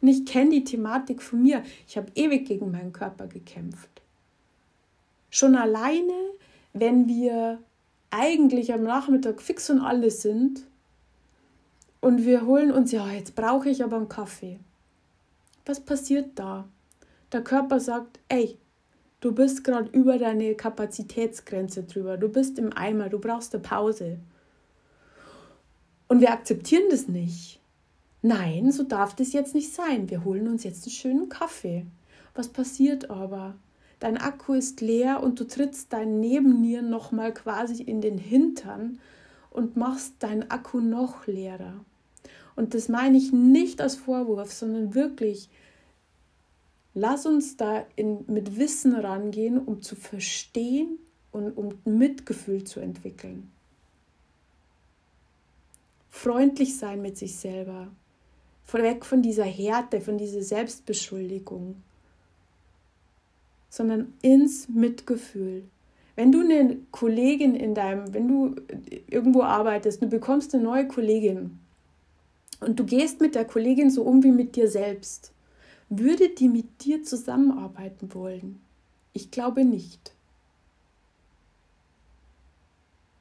Und 0.00 0.08
ich 0.08 0.24
kenne 0.26 0.50
die 0.50 0.64
Thematik 0.64 1.22
von 1.22 1.42
mir. 1.42 1.62
Ich 1.86 1.96
habe 1.96 2.10
ewig 2.14 2.46
gegen 2.46 2.70
meinen 2.70 2.92
Körper 2.92 3.26
gekämpft. 3.26 4.02
Schon 5.30 5.54
alleine, 5.54 6.12
wenn 6.72 7.08
wir 7.08 7.58
eigentlich 8.14 8.72
am 8.72 8.84
Nachmittag 8.84 9.42
fix 9.42 9.68
und 9.70 9.80
alles 9.80 10.22
sind 10.22 10.62
und 12.00 12.24
wir 12.24 12.46
holen 12.46 12.70
uns, 12.70 12.92
ja, 12.92 13.10
jetzt 13.10 13.34
brauche 13.34 13.68
ich 13.68 13.82
aber 13.82 13.96
einen 13.96 14.08
Kaffee. 14.08 14.60
Was 15.66 15.80
passiert 15.80 16.30
da? 16.34 16.68
Der 17.32 17.42
Körper 17.42 17.80
sagt, 17.80 18.20
ey, 18.28 18.58
du 19.20 19.32
bist 19.32 19.64
gerade 19.64 19.90
über 19.90 20.18
deine 20.18 20.54
Kapazitätsgrenze 20.54 21.84
drüber, 21.84 22.16
du 22.16 22.28
bist 22.28 22.58
im 22.58 22.72
Eimer, 22.72 23.08
du 23.08 23.18
brauchst 23.18 23.54
eine 23.54 23.62
Pause. 23.62 24.18
Und 26.06 26.20
wir 26.20 26.30
akzeptieren 26.30 26.84
das 26.90 27.08
nicht. 27.08 27.58
Nein, 28.22 28.70
so 28.70 28.84
darf 28.84 29.14
das 29.16 29.32
jetzt 29.32 29.54
nicht 29.54 29.72
sein. 29.72 30.08
Wir 30.08 30.24
holen 30.24 30.46
uns 30.46 30.62
jetzt 30.62 30.84
einen 30.84 30.92
schönen 30.92 31.28
Kaffee. 31.28 31.86
Was 32.34 32.48
passiert 32.48 33.10
aber? 33.10 33.54
Dein 34.04 34.18
Akku 34.18 34.52
ist 34.52 34.82
leer 34.82 35.22
und 35.22 35.40
du 35.40 35.44
trittst 35.44 35.94
deinen 35.94 36.20
Nebennieren 36.20 36.90
nochmal 36.90 37.32
quasi 37.32 37.82
in 37.82 38.02
den 38.02 38.18
Hintern 38.18 38.98
und 39.48 39.78
machst 39.78 40.16
deinen 40.18 40.50
Akku 40.50 40.80
noch 40.80 41.26
leerer. 41.26 41.82
Und 42.54 42.74
das 42.74 42.90
meine 42.90 43.16
ich 43.16 43.32
nicht 43.32 43.80
als 43.80 43.96
Vorwurf, 43.96 44.52
sondern 44.52 44.94
wirklich, 44.94 45.48
lass 46.92 47.24
uns 47.24 47.56
da 47.56 47.86
in, 47.96 48.26
mit 48.26 48.58
Wissen 48.58 48.94
rangehen, 48.94 49.58
um 49.58 49.80
zu 49.80 49.96
verstehen 49.96 50.98
und 51.32 51.56
um 51.56 51.78
Mitgefühl 51.86 52.64
zu 52.64 52.80
entwickeln. 52.80 53.50
Freundlich 56.10 56.76
sein 56.76 57.00
mit 57.00 57.16
sich 57.16 57.36
selber. 57.36 57.88
Weg 58.70 59.06
von 59.06 59.22
dieser 59.22 59.44
Härte, 59.44 60.02
von 60.02 60.18
dieser 60.18 60.42
Selbstbeschuldigung, 60.42 61.76
sondern 63.74 64.14
ins 64.22 64.68
Mitgefühl. 64.68 65.64
Wenn 66.14 66.30
du 66.30 66.42
eine 66.42 66.76
Kollegin 66.92 67.56
in 67.56 67.74
deinem, 67.74 68.14
wenn 68.14 68.28
du 68.28 68.54
irgendwo 69.08 69.42
arbeitest, 69.42 70.00
du 70.00 70.06
bekommst 70.06 70.54
eine 70.54 70.62
neue 70.62 70.86
Kollegin 70.86 71.58
und 72.60 72.78
du 72.78 72.84
gehst 72.84 73.20
mit 73.20 73.34
der 73.34 73.44
Kollegin 73.44 73.90
so 73.90 74.04
um 74.04 74.22
wie 74.22 74.30
mit 74.30 74.54
dir 74.54 74.70
selbst, 74.70 75.32
würde 75.88 76.28
die 76.28 76.48
mit 76.48 76.84
dir 76.84 77.02
zusammenarbeiten 77.02 78.14
wollen? 78.14 78.60
Ich 79.12 79.32
glaube 79.32 79.64
nicht. 79.64 80.12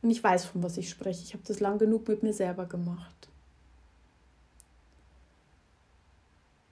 Und 0.04 0.12
ich 0.12 0.24
weiß, 0.24 0.46
von 0.46 0.62
was 0.62 0.78
ich 0.78 0.88
spreche. 0.88 1.24
Ich 1.24 1.34
habe 1.34 1.44
das 1.48 1.62
lang 1.62 1.80
genug 1.80 2.08
mit 2.08 2.22
mir 2.22 2.34
selber 2.34 2.68
gemacht. 2.68 3.28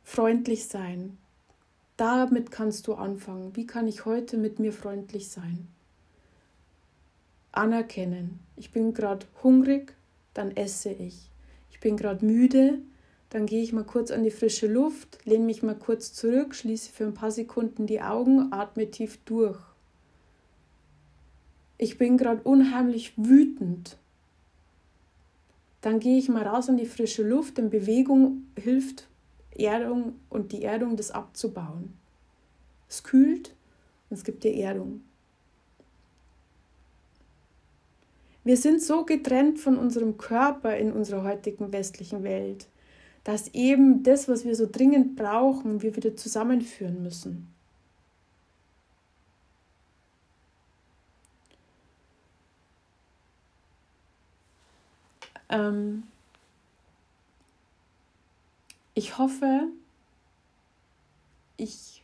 Freundlich 0.04 0.68
sein. 0.68 1.18
Damit 2.02 2.50
kannst 2.50 2.88
du 2.88 2.96
anfangen. 2.96 3.56
Wie 3.56 3.68
kann 3.68 3.88
ich 3.88 4.06
heute 4.06 4.36
mit 4.36 4.58
mir 4.58 4.74
freundlich 4.74 5.30
sein? 5.30 5.68
Anerkennen. 7.52 8.40
Ich 8.56 8.72
bin 8.72 8.96
gerade 8.96 9.28
hungrig, 9.44 9.94
dann 10.34 10.50
esse 10.58 10.90
ich. 10.90 11.30
Ich 11.70 11.80
bin 11.80 11.98
gerade 11.98 12.26
müde, 12.26 12.80
dann 13.30 13.46
gehe 13.46 13.62
ich 13.62 13.72
mal 13.72 13.84
kurz 13.84 14.10
an 14.10 14.24
die 14.24 14.32
frische 14.32 14.66
Luft, 14.66 15.20
lehne 15.26 15.46
mich 15.46 15.62
mal 15.62 15.76
kurz 15.76 16.12
zurück, 16.12 16.56
schließe 16.56 16.90
für 16.90 17.04
ein 17.04 17.14
paar 17.14 17.30
Sekunden 17.30 17.86
die 17.86 18.02
Augen, 18.02 18.52
atme 18.52 18.90
tief 18.90 19.20
durch. 19.26 19.60
Ich 21.78 22.00
bin 22.00 22.18
gerade 22.18 22.42
unheimlich 22.42 23.14
wütend. 23.16 24.00
Dann 25.82 26.00
gehe 26.00 26.18
ich 26.18 26.30
mal 26.30 26.48
raus 26.48 26.68
an 26.68 26.78
die 26.78 26.88
frische 26.88 27.22
Luft, 27.22 27.60
denn 27.60 27.70
Bewegung 27.70 28.48
hilft 28.58 29.08
Erdung 29.58 30.20
und 30.30 30.52
die 30.52 30.64
Erdung, 30.64 30.96
das 30.96 31.12
abzubauen. 31.12 31.98
Es 32.90 33.04
kühlt 33.04 33.56
und 34.10 34.18
es 34.18 34.24
gibt 34.24 34.44
dir 34.44 34.54
Erdung. 34.56 35.02
Wir 38.44 38.58
sind 38.58 38.82
so 38.82 39.06
getrennt 39.06 39.60
von 39.60 39.78
unserem 39.78 40.18
Körper 40.18 40.76
in 40.76 40.92
unserer 40.92 41.24
heutigen 41.24 41.72
westlichen 41.72 42.24
Welt, 42.24 42.68
dass 43.24 43.50
eben 43.54 44.04
das, 44.04 44.28
was 44.28 44.46
wir 44.46 44.56
so 44.56 44.68
dringend 44.70 45.16
brauchen, 45.16 45.84
wir 45.84 45.96
wieder 45.96 46.16
zusammenführen 46.16 47.04
müssen. 47.04 47.54
Ähm 55.50 56.04
ich 58.94 59.18
hoffe, 59.18 59.68
ich 61.58 62.04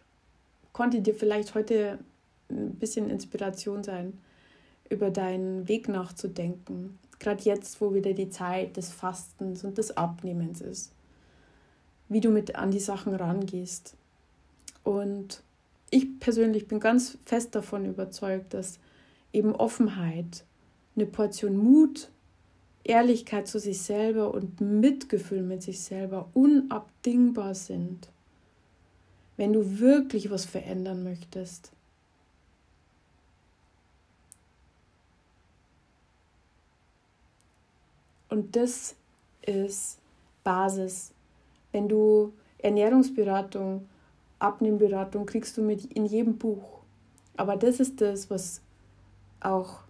konnte 0.74 1.02
dir 1.02 1.16
vielleicht 1.16 1.56
heute 1.56 2.00
ein 2.50 2.76
bisschen 2.76 3.10
Inspiration 3.10 3.84
sein, 3.84 4.18
über 4.90 5.10
deinen 5.10 5.68
Weg 5.68 5.90
nachzudenken. 5.90 6.98
Gerade 7.20 7.44
jetzt, 7.44 7.82
wo 7.82 7.94
wieder 7.94 8.14
die 8.14 8.30
Zeit 8.30 8.78
des 8.78 8.92
Fastens 8.92 9.64
und 9.64 9.78
des 9.78 9.98
Abnehmens 9.98 10.62
ist. 10.62 10.92
Wie 12.10 12.22
du 12.22 12.30
mit 12.30 12.56
an 12.56 12.72
die 12.72 12.80
Sachen 12.80 13.16
rangehst. 13.16 13.96
Und 14.84 15.42
ich 15.90 16.20
persönlich 16.20 16.68
bin 16.68 16.80
ganz 16.80 17.18
fest 17.26 17.56
davon 17.56 17.86
überzeugt, 17.86 18.54
dass 18.54 18.80
eben 19.34 19.56
Offenheit, 19.56 20.46
eine 20.96 21.06
Portion 21.06 21.58
Mut, 21.58 22.10
Ehrlichkeit 22.88 23.48
zu 23.48 23.60
sich 23.60 23.82
selber 23.82 24.34
und 24.34 24.62
Mitgefühl 24.62 25.42
mit 25.42 25.62
sich 25.62 25.82
selber 25.82 26.30
unabdingbar 26.34 27.56
sind, 27.56 28.10
wenn 29.36 29.54
du 29.54 29.80
wirklich 29.80 30.30
was 30.32 30.46
verändern 30.46 31.04
möchtest. 31.04 31.72
Und 38.30 38.56
das 38.56 38.96
ist 39.42 40.00
Basis. 40.44 41.12
Wenn 41.72 41.88
du 41.88 42.34
Ernährungsberatung, 42.60 43.88
Abnehmberatung 44.40 45.26
kriegst 45.26 45.58
du 45.58 45.62
mit 45.62 45.86
in 45.86 46.06
jedem 46.06 46.38
Buch. 46.38 46.80
Aber 47.36 47.56
das 47.56 47.80
ist 47.80 48.02
das, 48.02 48.30
was 48.30 48.62
auch 49.40 49.87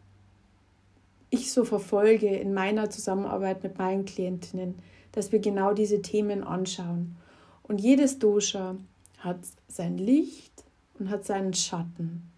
ich 1.30 1.52
so 1.52 1.66
verfolge 1.66 2.28
in 2.28 2.54
meiner 2.54 2.90
Zusammenarbeit 2.90 3.63
mit 3.63 3.78
meinen 3.78 4.06
Klientinnen, 4.06 4.76
dass 5.12 5.32
wir 5.32 5.40
genau 5.40 5.74
diese 5.74 6.02
Themen 6.02 6.44
anschauen. 6.44 7.16
Und 7.63 7.82
jedes 7.82 8.20
Dosha 8.20 8.76
hat 9.18 9.40
sein 9.68 9.98
Licht 9.98 10.63
und 11.00 11.10
hat 11.10 11.26
seinen 11.26 11.54
Schatten. 11.54 12.32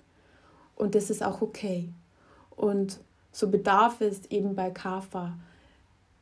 Und 0.75 0.95
das 0.95 1.09
ist 1.09 1.23
auch 1.23 1.41
okay. 1.41 1.89
Und 2.55 2.99
so 3.31 3.49
bedarf 3.49 4.01
es 4.01 4.25
eben 4.31 4.55
bei 4.55 4.71
Kapha, 4.71 5.37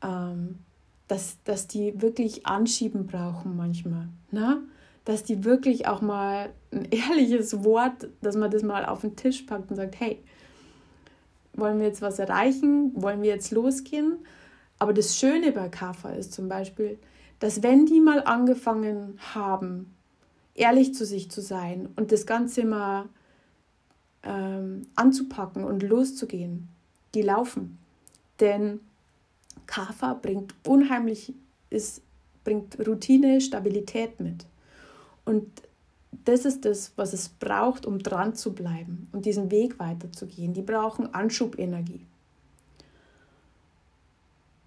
ähm, 0.04 0.60
dass, 1.08 1.38
dass 1.44 1.68
die 1.68 2.02
wirklich 2.02 2.46
Anschieben 2.46 3.08
brauchen 3.08 3.56
manchmal. 3.56 4.10
Ne? 4.32 4.62
Dass 5.06 5.24
die 5.24 5.46
wirklich 5.46 5.88
auch 5.88 6.02
mal 6.02 6.50
ein 6.72 6.86
ehrliches 6.92 7.64
Wort, 7.64 8.10
dass 8.22 8.36
man 8.36 8.52
das 8.52 8.64
mal 8.64 8.86
auf 8.86 9.02
den 9.02 9.16
Tisch 9.16 9.44
packt 9.44 9.70
und 9.70 9.78
sagt, 9.78 10.00
hey, 10.00 10.22
wollen 11.58 11.80
wir 11.80 11.88
jetzt 11.88 12.02
was 12.02 12.20
erreichen? 12.20 12.92
Wollen 12.96 13.22
wir 13.22 13.30
jetzt 13.30 13.52
losgehen? 13.52 14.20
Aber 14.80 14.94
das 14.94 15.18
Schöne 15.18 15.52
bei 15.52 15.70
Kafa 15.70 16.12
ist 16.12 16.34
zum 16.34 16.48
Beispiel, 16.48 17.00
dass 17.40 17.64
wenn 17.64 17.86
die 17.86 18.00
mal 18.00 18.24
angefangen 18.24 19.20
haben, 19.34 19.94
ehrlich 20.56 20.94
zu 20.94 21.06
sich 21.06 21.30
zu 21.30 21.42
sein 21.42 21.90
und 21.96 22.12
das 22.12 22.26
Ganze 22.26 22.66
mal 22.66 23.06
ähm, 24.24 24.84
anzupacken 24.96 25.64
und 25.64 25.84
loszugehen, 25.84 26.70
die 27.14 27.22
laufen. 27.22 27.78
Denn 28.40 28.80
Kafa 29.66 30.14
bringt 30.14 30.54
unheimlich, 30.66 31.34
ist, 31.70 32.02
bringt 32.44 32.78
Routine, 32.88 33.42
Stabilität 33.42 34.20
mit. 34.20 34.46
Und 35.26 35.48
das 36.12 36.46
ist 36.46 36.66
das, 36.66 36.94
was 36.96 37.14
es 37.14 37.30
braucht, 37.30 37.86
um 37.86 38.00
dran 38.00 38.36
zu 38.36 38.54
bleiben 38.54 39.10
und 39.12 39.26
diesen 39.26 39.52
Weg 39.52 39.80
weiterzugehen. 39.80 40.54
Die 40.54 40.62
brauchen 40.62 41.14
Anschubenergie. 41.14 42.06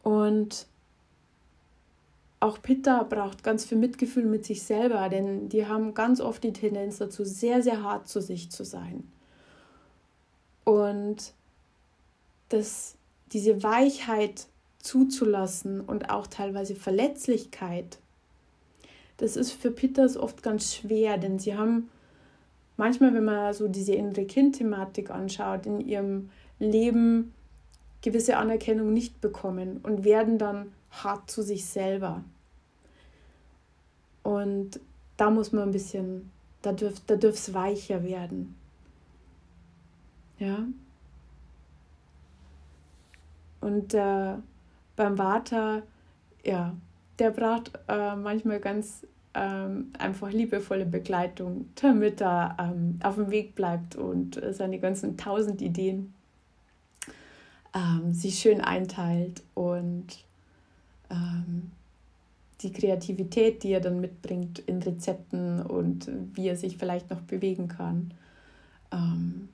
Und 0.03 0.67
auch 2.41 2.63
Pitta 2.63 3.03
braucht 3.03 3.43
ganz 3.43 3.67
viel 3.67 3.77
Mitgefühl 3.77 4.25
mit 4.25 4.47
sich 4.47 4.63
selber, 4.63 5.09
denn 5.11 5.51
die 5.51 5.67
haben 5.67 5.93
ganz 5.93 6.23
oft 6.23 6.43
die 6.43 6.55
Tendenz 6.55 6.97
dazu, 6.97 7.25
sehr, 7.25 7.63
sehr 7.63 7.83
hart 7.83 8.09
zu 8.09 8.23
sich 8.23 8.51
zu 8.51 8.65
sein. 8.65 9.07
Und 10.65 11.35
das, 12.49 12.97
diese 13.33 13.63
Weichheit 13.63 14.47
zuzulassen 14.79 15.83
und 15.83 16.09
auch 16.09 16.27
teilweise 16.27 16.75
Verletzlichkeit 16.75 17.99
das 19.21 19.37
ist 19.37 19.53
für 19.53 19.71
Pitters 19.71 20.17
oft 20.17 20.43
ganz 20.43 20.75
schwer, 20.75 21.19
denn 21.19 21.39
sie 21.39 21.55
haben 21.55 21.91
manchmal, 22.79 23.13
wenn 23.13 23.25
man 23.25 23.53
so 23.53 23.69
diese 23.69 23.93
innere 23.93 24.25
Kind-Thematik 24.25 25.11
anschaut, 25.11 25.67
in 25.67 25.81
ihrem 25.81 26.31
Leben 26.59 27.35
gewisse 28.01 28.39
Anerkennung 28.39 28.95
nicht 28.95 29.21
bekommen 29.21 29.81
und 29.83 30.05
werden 30.05 30.39
dann 30.39 30.73
hart 30.91 31.31
zu 31.31 31.43
sich 31.43 31.67
selber. 31.67 32.25
Und 34.23 34.81
da 35.19 35.29
muss 35.29 35.53
man 35.53 35.65
ein 35.65 35.73
bisschen, 35.73 36.31
da 36.63 36.73
dürft 36.73 37.11
da 37.11 37.55
weicher 37.55 38.03
werden. 38.03 38.55
Ja. 40.39 40.67
Und 43.61 43.93
äh, 43.93 44.37
beim 44.97 45.17
Vater, 45.19 45.83
ja, 46.43 46.75
der 47.19 47.31
braucht 47.31 47.73
äh, 47.87 48.17
manchmal 48.17 48.61
ganz 48.61 49.07
ähm, 49.35 49.93
einfach 49.99 50.33
liebevolle 50.33 50.87
Begleitung, 50.87 51.69
damit 51.77 52.21
er 52.21 52.57
ähm, 52.59 52.99
auf 53.03 53.15
dem 53.15 53.31
Weg 53.31 53.55
bleibt 53.55 53.97
und 53.97 54.41
seine 54.51 54.79
ganzen 54.79 55.17
tausend 55.17 55.63
Ideen 55.63 56.13
ähm, 57.75 58.13
sich 58.13 58.39
schön 58.39 58.61
einteilt 58.61 59.43
und 59.55 60.07
ähm, 61.11 61.71
die 62.63 62.73
Kreativität, 62.73 63.63
die 63.63 63.71
er 63.73 63.81
dann 63.81 64.01
mitbringt 64.01 64.59
in 64.59 64.83
Rezepten 64.83 65.63
und 65.63 66.11
wie 66.35 66.49
er 66.49 66.57
sich 66.57 66.77
vielleicht 66.77 67.11
noch 67.11 67.21
bewegen 67.21 67.69
kann, 67.69 68.13
ähm, 68.93 69.49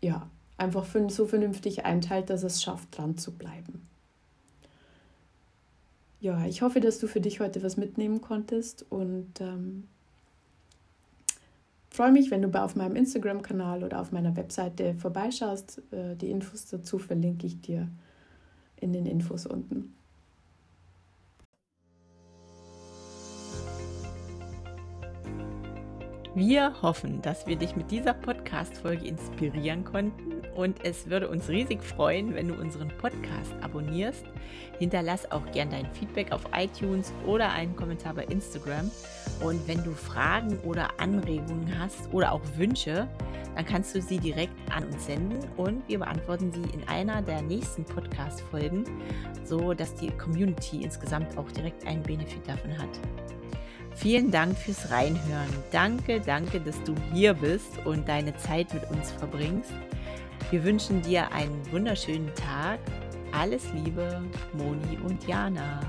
ja, 0.00 0.28
einfach 0.58 0.86
so 1.08 1.26
vernünftig 1.26 1.84
einteilt, 1.84 2.30
dass 2.30 2.42
es 2.42 2.62
schafft, 2.62 2.96
dran 2.96 3.16
zu 3.16 3.32
bleiben. 3.32 3.88
Ja, 6.22 6.46
ich 6.46 6.62
hoffe, 6.62 6.78
dass 6.78 7.00
du 7.00 7.08
für 7.08 7.20
dich 7.20 7.40
heute 7.40 7.64
was 7.64 7.76
mitnehmen 7.76 8.20
konntest 8.20 8.86
und 8.90 9.40
ähm, 9.40 9.88
freue 11.90 12.12
mich, 12.12 12.30
wenn 12.30 12.42
du 12.42 12.62
auf 12.62 12.76
meinem 12.76 12.94
Instagram-Kanal 12.94 13.82
oder 13.82 14.00
auf 14.00 14.12
meiner 14.12 14.36
Webseite 14.36 14.94
vorbeischaust. 14.94 15.82
Äh, 15.90 16.14
die 16.14 16.30
Infos 16.30 16.66
dazu 16.66 17.00
verlinke 17.00 17.48
ich 17.48 17.60
dir 17.60 17.88
in 18.76 18.92
den 18.92 19.06
Infos 19.06 19.46
unten. 19.46 19.96
Wir 26.34 26.80
hoffen, 26.80 27.20
dass 27.20 27.46
wir 27.46 27.56
dich 27.56 27.76
mit 27.76 27.90
dieser 27.90 28.14
Podcast-Folge 28.14 29.06
inspirieren 29.06 29.84
konnten 29.84 30.40
und 30.54 30.82
es 30.82 31.10
würde 31.10 31.28
uns 31.28 31.50
riesig 31.50 31.82
freuen, 31.82 32.34
wenn 32.34 32.48
du 32.48 32.54
unseren 32.54 32.88
Podcast 32.88 33.52
abonnierst. 33.60 34.24
Hinterlass 34.78 35.30
auch 35.30 35.44
gern 35.52 35.68
dein 35.68 35.92
Feedback 35.92 36.32
auf 36.32 36.40
iTunes 36.56 37.12
oder 37.26 37.52
einen 37.52 37.76
Kommentar 37.76 38.14
bei 38.14 38.24
Instagram. 38.24 38.90
Und 39.44 39.68
wenn 39.68 39.84
du 39.84 39.90
Fragen 39.92 40.58
oder 40.60 40.88
Anregungen 40.98 41.78
hast 41.78 42.10
oder 42.14 42.32
auch 42.32 42.40
Wünsche, 42.56 43.06
dann 43.54 43.66
kannst 43.66 43.94
du 43.94 44.00
sie 44.00 44.18
direkt 44.18 44.54
an 44.74 44.84
uns 44.84 45.04
senden 45.04 45.38
und 45.58 45.86
wir 45.86 45.98
beantworten 45.98 46.50
sie 46.50 46.62
in 46.72 46.88
einer 46.88 47.20
der 47.20 47.42
nächsten 47.42 47.84
Podcast-Folgen, 47.84 48.84
so 49.44 49.74
dass 49.74 49.94
die 49.96 50.10
Community 50.12 50.82
insgesamt 50.82 51.36
auch 51.36 51.50
direkt 51.52 51.86
einen 51.86 52.02
Benefit 52.02 52.48
davon 52.48 52.78
hat. 52.78 52.88
Vielen 53.94 54.30
Dank 54.30 54.56
fürs 54.56 54.90
Reinhören. 54.90 55.48
Danke, 55.70 56.20
danke, 56.20 56.60
dass 56.60 56.82
du 56.84 56.94
hier 57.12 57.34
bist 57.34 57.78
und 57.84 58.08
deine 58.08 58.36
Zeit 58.36 58.72
mit 58.74 58.88
uns 58.90 59.10
verbringst. 59.12 59.72
Wir 60.50 60.64
wünschen 60.64 61.02
dir 61.02 61.30
einen 61.32 61.60
wunderschönen 61.70 62.34
Tag. 62.34 62.80
Alles 63.32 63.62
Liebe, 63.72 64.22
Moni 64.52 64.98
und 65.04 65.26
Jana. 65.26 65.80